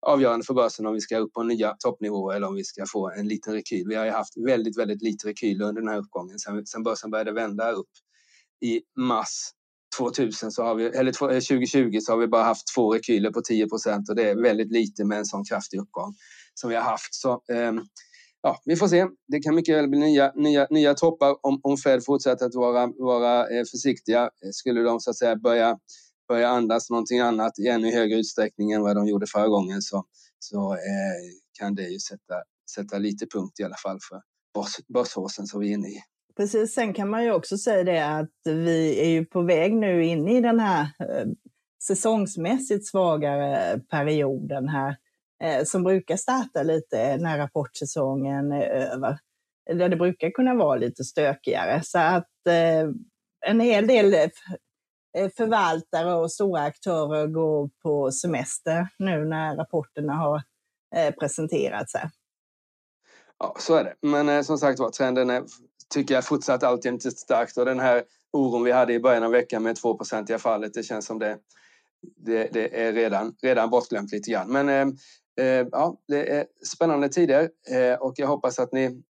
avgörande 0.06 0.46
för 0.46 0.54
börsen 0.54 0.86
om 0.86 0.94
vi 0.94 1.00
ska 1.00 1.18
upp 1.18 1.32
på 1.32 1.42
nya 1.42 1.76
toppnivåer 1.78 2.36
eller 2.36 2.46
om 2.46 2.54
vi 2.54 2.64
ska 2.64 2.84
få 2.92 3.10
en 3.10 3.28
liten 3.28 3.54
rekyl. 3.54 3.88
Vi 3.88 3.94
har 3.94 4.04
ju 4.04 4.10
haft 4.10 4.36
väldigt, 4.36 4.78
väldigt 4.78 5.02
lite 5.02 5.28
rekyl 5.28 5.62
under 5.62 5.82
den 5.82 5.90
här 5.90 5.98
uppgången 5.98 6.38
sen, 6.38 6.66
sen 6.66 6.82
börsen 6.82 7.10
började 7.10 7.32
vända 7.32 7.72
upp 7.72 7.90
i 8.62 8.80
mars 8.96 9.52
2000 9.98 10.50
så 10.50 10.62
har 10.62 10.74
vi, 10.74 10.84
eller 10.84 11.12
2020 11.12 11.94
eh, 11.94 12.00
så 12.00 12.12
har 12.12 12.18
vi 12.18 12.26
bara 12.26 12.42
haft 12.42 12.74
två 12.74 12.94
rekyler 12.94 13.30
på 13.30 13.40
10 13.40 13.68
procent 13.68 14.08
och 14.08 14.16
det 14.16 14.30
är 14.30 14.42
väldigt 14.42 14.72
lite 14.72 15.04
med 15.04 15.18
en 15.18 15.24
sån 15.24 15.44
kraftig 15.44 15.80
uppgång 15.80 16.14
som 16.54 16.70
vi 16.70 16.76
har 16.76 16.82
haft. 16.82 17.14
Så, 17.14 17.32
eh, 17.32 17.72
ja, 18.42 18.60
vi 18.64 18.76
får 18.76 18.88
se. 18.88 19.06
Det 19.28 19.40
kan 19.40 19.54
mycket 19.54 19.76
väl 19.76 19.88
bli 19.88 19.98
nya, 19.98 20.32
nya, 20.34 20.66
nya 20.70 20.94
toppar 20.94 21.46
om, 21.46 21.60
om 21.62 21.76
Fed 21.76 22.04
fortsätter 22.04 22.46
att 22.46 22.54
vara, 22.54 22.86
vara 22.86 23.48
eh, 23.48 23.64
försiktiga. 23.70 24.30
Skulle 24.52 24.80
de 24.80 25.00
så 25.00 25.10
att 25.10 25.18
säga 25.18 25.36
börja, 25.36 25.78
börja 26.28 26.48
andas 26.48 26.90
någonting 26.90 27.20
annat 27.20 27.58
i 27.58 27.68
ännu 27.68 27.90
högre 27.90 28.18
utsträckning 28.18 28.72
än 28.72 28.82
vad 28.82 28.96
de 28.96 29.06
gjorde 29.06 29.26
förra 29.26 29.48
gången 29.48 29.82
så, 29.82 30.04
så 30.38 30.72
eh, 30.72 30.78
kan 31.58 31.74
det 31.74 31.88
ju 31.88 31.98
sätta, 31.98 32.34
sätta 32.74 32.98
lite 32.98 33.26
punkt 33.26 33.60
i 33.60 33.64
alla 33.64 33.76
fall 33.82 33.98
för 34.10 34.20
börshåsen 34.94 35.46
som 35.46 35.60
vi 35.60 35.68
är 35.68 35.72
inne 35.72 35.88
i. 35.88 36.02
Precis, 36.36 36.74
sen 36.74 36.94
kan 36.94 37.10
man 37.10 37.24
ju 37.24 37.32
också 37.32 37.58
säga 37.58 37.84
det 37.84 38.06
att 38.06 38.30
vi 38.44 39.00
är 39.00 39.08
ju 39.08 39.24
på 39.24 39.42
väg 39.42 39.74
nu 39.74 40.04
in 40.04 40.28
i 40.28 40.40
den 40.40 40.60
här 40.60 40.82
eh, 40.82 41.26
säsongsmässigt 41.86 42.86
svagare 42.86 43.80
perioden 43.90 44.68
här 44.68 44.96
eh, 45.44 45.64
som 45.64 45.82
brukar 45.82 46.16
starta 46.16 46.62
lite 46.62 47.16
när 47.16 47.38
rapportsäsongen 47.38 48.52
är 48.52 48.66
över. 48.66 49.18
Där 49.72 49.88
det 49.88 49.96
brukar 49.96 50.30
kunna 50.30 50.54
vara 50.54 50.76
lite 50.76 51.04
stökigare. 51.04 51.82
Så 51.84 51.98
att 51.98 52.46
eh, 52.48 52.88
en 53.46 53.60
hel 53.60 53.86
del 53.86 54.14
eh, 54.14 54.28
eh, 55.18 55.30
förvaltare 55.36 56.14
och 56.14 56.32
stora 56.32 56.62
aktörer 56.62 57.26
går 57.26 57.70
på 57.82 58.12
semester 58.12 58.88
nu 58.98 59.24
när 59.24 59.56
rapporterna 59.56 60.12
har 60.12 60.42
eh, 60.96 61.14
presenterats. 61.14 61.94
Här. 61.94 62.10
Ja, 63.38 63.56
så 63.58 63.74
är 63.74 63.84
det. 63.84 63.94
Men 64.02 64.28
eh, 64.28 64.42
som 64.42 64.58
sagt 64.58 64.78
var, 64.78 64.90
trenden 64.90 65.30
är, 65.30 65.42
tycker 65.92 66.14
jag 66.14 66.24
fortsatt 66.24 66.62
alltjämt 66.62 67.18
starkt 67.18 67.56
och 67.56 67.64
den 67.64 67.80
här 67.80 68.02
oron 68.32 68.64
vi 68.64 68.72
hade 68.72 68.92
i 68.92 69.00
början 69.00 69.22
av 69.22 69.30
veckan 69.30 69.62
med 69.62 69.76
2 69.76 69.98
i 70.28 70.38
fallet, 70.38 70.74
det 70.74 70.82
känns 70.82 71.06
som 71.06 71.18
det, 71.18 71.38
det, 72.16 72.48
det, 72.52 72.82
är 72.82 72.92
redan, 72.92 73.34
redan 73.42 73.70
bortglömt 73.70 74.12
lite 74.12 74.30
grann. 74.30 74.52
Men 74.52 74.68
eh, 74.68 75.46
eh, 75.46 75.66
ja, 75.72 76.00
det 76.08 76.36
är 76.36 76.46
spännande 76.74 77.08
tider 77.08 77.50
eh, 77.70 77.94
och 77.94 78.14
jag 78.16 78.26
hoppas 78.26 78.58
att 78.58 78.72
ni 78.72 79.02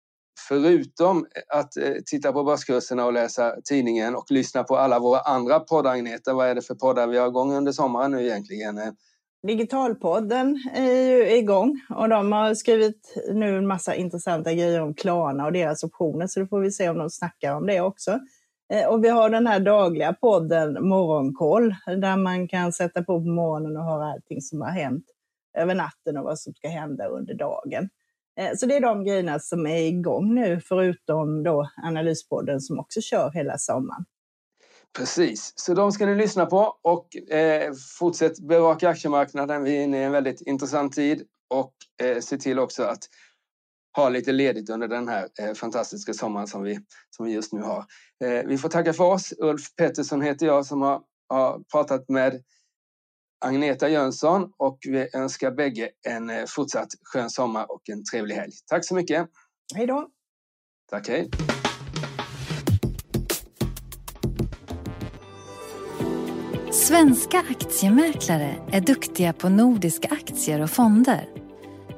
förutom 0.49 1.27
att 1.49 1.77
eh, 1.77 1.95
titta 2.07 2.33
på 2.33 2.45
börskurserna 2.45 3.07
och 3.07 3.12
läsa 3.12 3.57
tidningen 3.64 4.16
och 4.16 4.31
lyssna 4.31 4.64
på 4.64 4.77
alla 4.77 4.99
våra 4.99 5.21
andra 5.21 5.61
poddar, 5.61 5.90
Agneta, 5.90 6.35
vad 6.35 6.49
är 6.49 6.55
det 6.55 6.62
för 6.62 6.75
poddar 6.75 7.07
vi 7.07 7.19
har 7.19 7.29
igång 7.29 7.55
under 7.55 7.73
sommaren 7.73 8.11
nu 8.11 8.27
egentligen? 8.27 8.79
Eh, 8.79 8.93
Digitalpodden 9.46 10.59
är 10.74 10.92
ju 10.92 11.37
igång 11.37 11.81
och 11.88 12.09
de 12.09 12.33
har 12.33 12.55
skrivit 12.55 13.14
nu 13.33 13.59
en 13.59 13.66
massa 13.66 13.94
intressanta 13.94 14.53
grejer 14.53 14.81
om 14.81 14.94
Klarna 14.94 15.44
och 15.46 15.53
deras 15.53 15.85
optioner, 15.85 16.26
så 16.26 16.40
då 16.40 16.46
får 16.46 16.61
vi 16.61 16.70
se 16.70 16.88
om 16.88 16.98
de 16.98 17.11
snackar 17.11 17.55
om 17.55 17.66
det 17.66 17.81
också. 17.81 18.18
Eh, 18.72 18.88
och 18.88 19.05
vi 19.05 19.09
har 19.09 19.31
den 19.31 19.46
här 19.46 19.61
dagliga 19.61 20.12
podden 20.12 20.88
Morgonkoll, 20.88 21.74
där 21.87 22.16
man 22.16 22.48
kan 22.48 22.72
sätta 22.72 23.03
på 23.03 23.20
på 23.20 23.26
morgonen 23.26 23.76
och 23.76 23.85
höra 23.85 24.12
allting 24.12 24.40
som 24.40 24.61
har 24.61 24.70
hänt 24.70 25.05
över 25.59 25.74
natten 25.74 26.16
och 26.16 26.24
vad 26.24 26.38
som 26.38 26.55
ska 26.55 26.68
hända 26.68 27.07
under 27.07 27.35
dagen. 27.35 27.88
Eh, 28.40 28.50
så 28.57 28.66
det 28.66 28.76
är 28.76 28.81
de 28.81 29.05
grejerna 29.05 29.38
som 29.38 29.66
är 29.66 29.83
igång 29.83 30.35
nu, 30.35 30.61
förutom 30.61 31.42
då 31.42 31.70
Analyspodden 31.83 32.61
som 32.61 32.79
också 32.79 33.00
kör 33.00 33.31
hela 33.35 33.59
sommaren. 33.59 34.05
Precis, 34.98 35.53
så 35.57 35.74
de 35.74 35.92
ska 35.92 36.07
ni 36.07 36.14
lyssna 36.14 36.46
på 36.46 36.79
och 36.83 37.33
eh, 37.33 37.72
fortsätt 37.98 38.40
bevaka 38.40 38.88
aktiemarknaden. 38.88 39.64
Vi 39.64 39.76
är 39.76 39.83
inne 39.83 40.00
i 40.00 40.05
en 40.05 40.12
väldigt 40.12 40.40
intressant 40.40 40.92
tid 40.92 41.26
och 41.55 41.74
eh, 42.03 42.20
se 42.20 42.37
till 42.37 42.59
också 42.59 42.83
att 42.83 43.09
ha 43.96 44.09
lite 44.09 44.33
ledigt 44.33 44.70
under 44.70 44.88
den 44.88 45.09
här 45.09 45.29
eh, 45.40 45.55
fantastiska 45.55 46.14
sommaren 46.14 46.46
som 46.46 46.62
vi, 46.62 46.79
som 47.11 47.26
vi 47.26 47.33
just 47.33 47.53
nu 47.53 47.62
har. 47.62 47.85
Eh, 48.24 48.46
vi 48.46 48.59
får 48.59 48.68
tacka 48.68 48.92
för 48.92 49.05
oss. 49.05 49.35
Ulf 49.38 49.74
Pettersson 49.76 50.22
heter 50.22 50.46
jag 50.46 50.66
som 50.66 50.83
har, 50.83 51.03
har 51.29 51.61
pratat 51.72 52.09
med 52.09 52.42
Agneta 53.44 53.88
Jönsson 53.88 54.53
och 54.57 54.79
vi 54.83 55.09
önskar 55.14 55.50
bägge 55.50 55.90
en 56.09 56.31
eh, 56.31 56.44
fortsatt 56.48 56.88
skön 57.03 57.31
sommar 57.31 57.72
och 57.72 57.88
en 57.88 58.05
trevlig 58.05 58.35
helg. 58.35 58.53
Tack 58.66 58.85
så 58.85 58.94
mycket! 58.94 59.29
Hej 59.74 59.87
då! 59.87 60.09
Tack, 60.90 61.09
hej! 61.09 61.31
Svenska 66.90 67.44
aktiemäklare 67.50 68.55
är 68.72 68.81
duktiga 68.81 69.33
på 69.33 69.48
nordiska 69.48 70.09
aktier 70.09 70.61
och 70.61 70.70
fonder. 70.70 71.29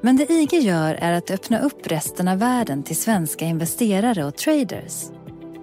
Men 0.00 0.16
det 0.16 0.30
IG 0.30 0.52
gör 0.52 0.94
är 0.94 1.12
att 1.12 1.30
öppna 1.30 1.60
upp 1.60 1.86
resten 1.86 2.28
av 2.28 2.38
världen 2.38 2.82
till 2.82 2.96
svenska 2.96 3.44
investerare 3.44 4.24
och 4.24 4.36
traders. 4.36 5.04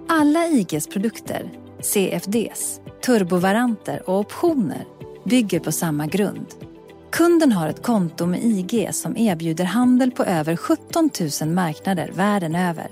Alla 0.08 0.46
IGs 0.46 0.86
produkter, 0.86 1.50
CFDs, 1.80 2.80
turbovaranter 3.04 4.08
och 4.10 4.18
optioner 4.18 4.84
bygger 5.24 5.60
på 5.60 5.72
samma 5.72 6.06
grund. 6.06 6.46
Kunden 7.12 7.52
har 7.52 7.68
ett 7.68 7.82
konto 7.82 8.26
med 8.26 8.44
IG 8.44 8.88
som 8.94 9.16
erbjuder 9.16 9.64
handel 9.64 10.10
på 10.10 10.24
över 10.24 10.56
17 10.56 11.10
000 11.42 11.54
marknader 11.54 12.10
världen 12.14 12.54
över. 12.54 12.90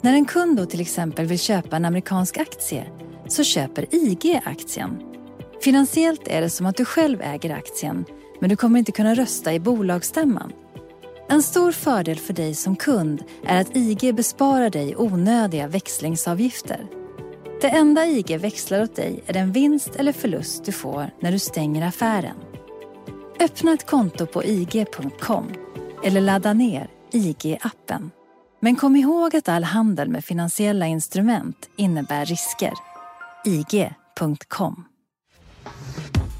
När 0.00 0.12
en 0.12 0.24
kund 0.24 0.56
då 0.56 0.66
till 0.66 0.80
exempel 0.80 1.26
vill 1.26 1.38
köpa 1.38 1.76
en 1.76 1.84
amerikansk 1.84 2.38
aktie 2.38 2.86
så 3.28 3.44
köper 3.44 3.94
IG 3.94 4.40
aktien 4.44 5.05
Finansiellt 5.60 6.28
är 6.28 6.40
det 6.40 6.50
som 6.50 6.66
att 6.66 6.76
du 6.76 6.84
själv 6.84 7.20
äger 7.22 7.54
aktien, 7.54 8.04
men 8.40 8.50
du 8.50 8.56
kommer 8.56 8.78
inte 8.78 8.92
kunna 8.92 9.14
rösta 9.14 9.54
i 9.54 9.60
bolagsstämman. 9.60 10.52
En 11.28 11.42
stor 11.42 11.72
fördel 11.72 12.18
för 12.18 12.32
dig 12.32 12.54
som 12.54 12.76
kund 12.76 13.24
är 13.44 13.60
att 13.60 13.76
IG 13.76 14.14
besparar 14.14 14.70
dig 14.70 14.96
onödiga 14.96 15.68
växlingsavgifter. 15.68 16.86
Det 17.60 17.68
enda 17.68 18.06
IG 18.06 18.38
växlar 18.38 18.82
åt 18.82 18.96
dig 18.96 19.22
är 19.26 19.32
den 19.32 19.52
vinst 19.52 19.96
eller 19.96 20.12
förlust 20.12 20.64
du 20.64 20.72
får 20.72 21.10
när 21.20 21.32
du 21.32 21.38
stänger 21.38 21.86
affären. 21.86 22.36
Öppna 23.40 23.72
ett 23.72 23.86
konto 23.86 24.26
på 24.26 24.44
ig.com 24.44 25.52
eller 26.04 26.20
ladda 26.20 26.52
ner 26.52 26.90
IG-appen. 27.12 28.10
Men 28.60 28.76
kom 28.76 28.96
ihåg 28.96 29.36
att 29.36 29.48
all 29.48 29.64
handel 29.64 30.08
med 30.08 30.24
finansiella 30.24 30.86
instrument 30.86 31.68
innebär 31.76 32.24
risker. 32.24 32.72
IG.com 33.44 34.84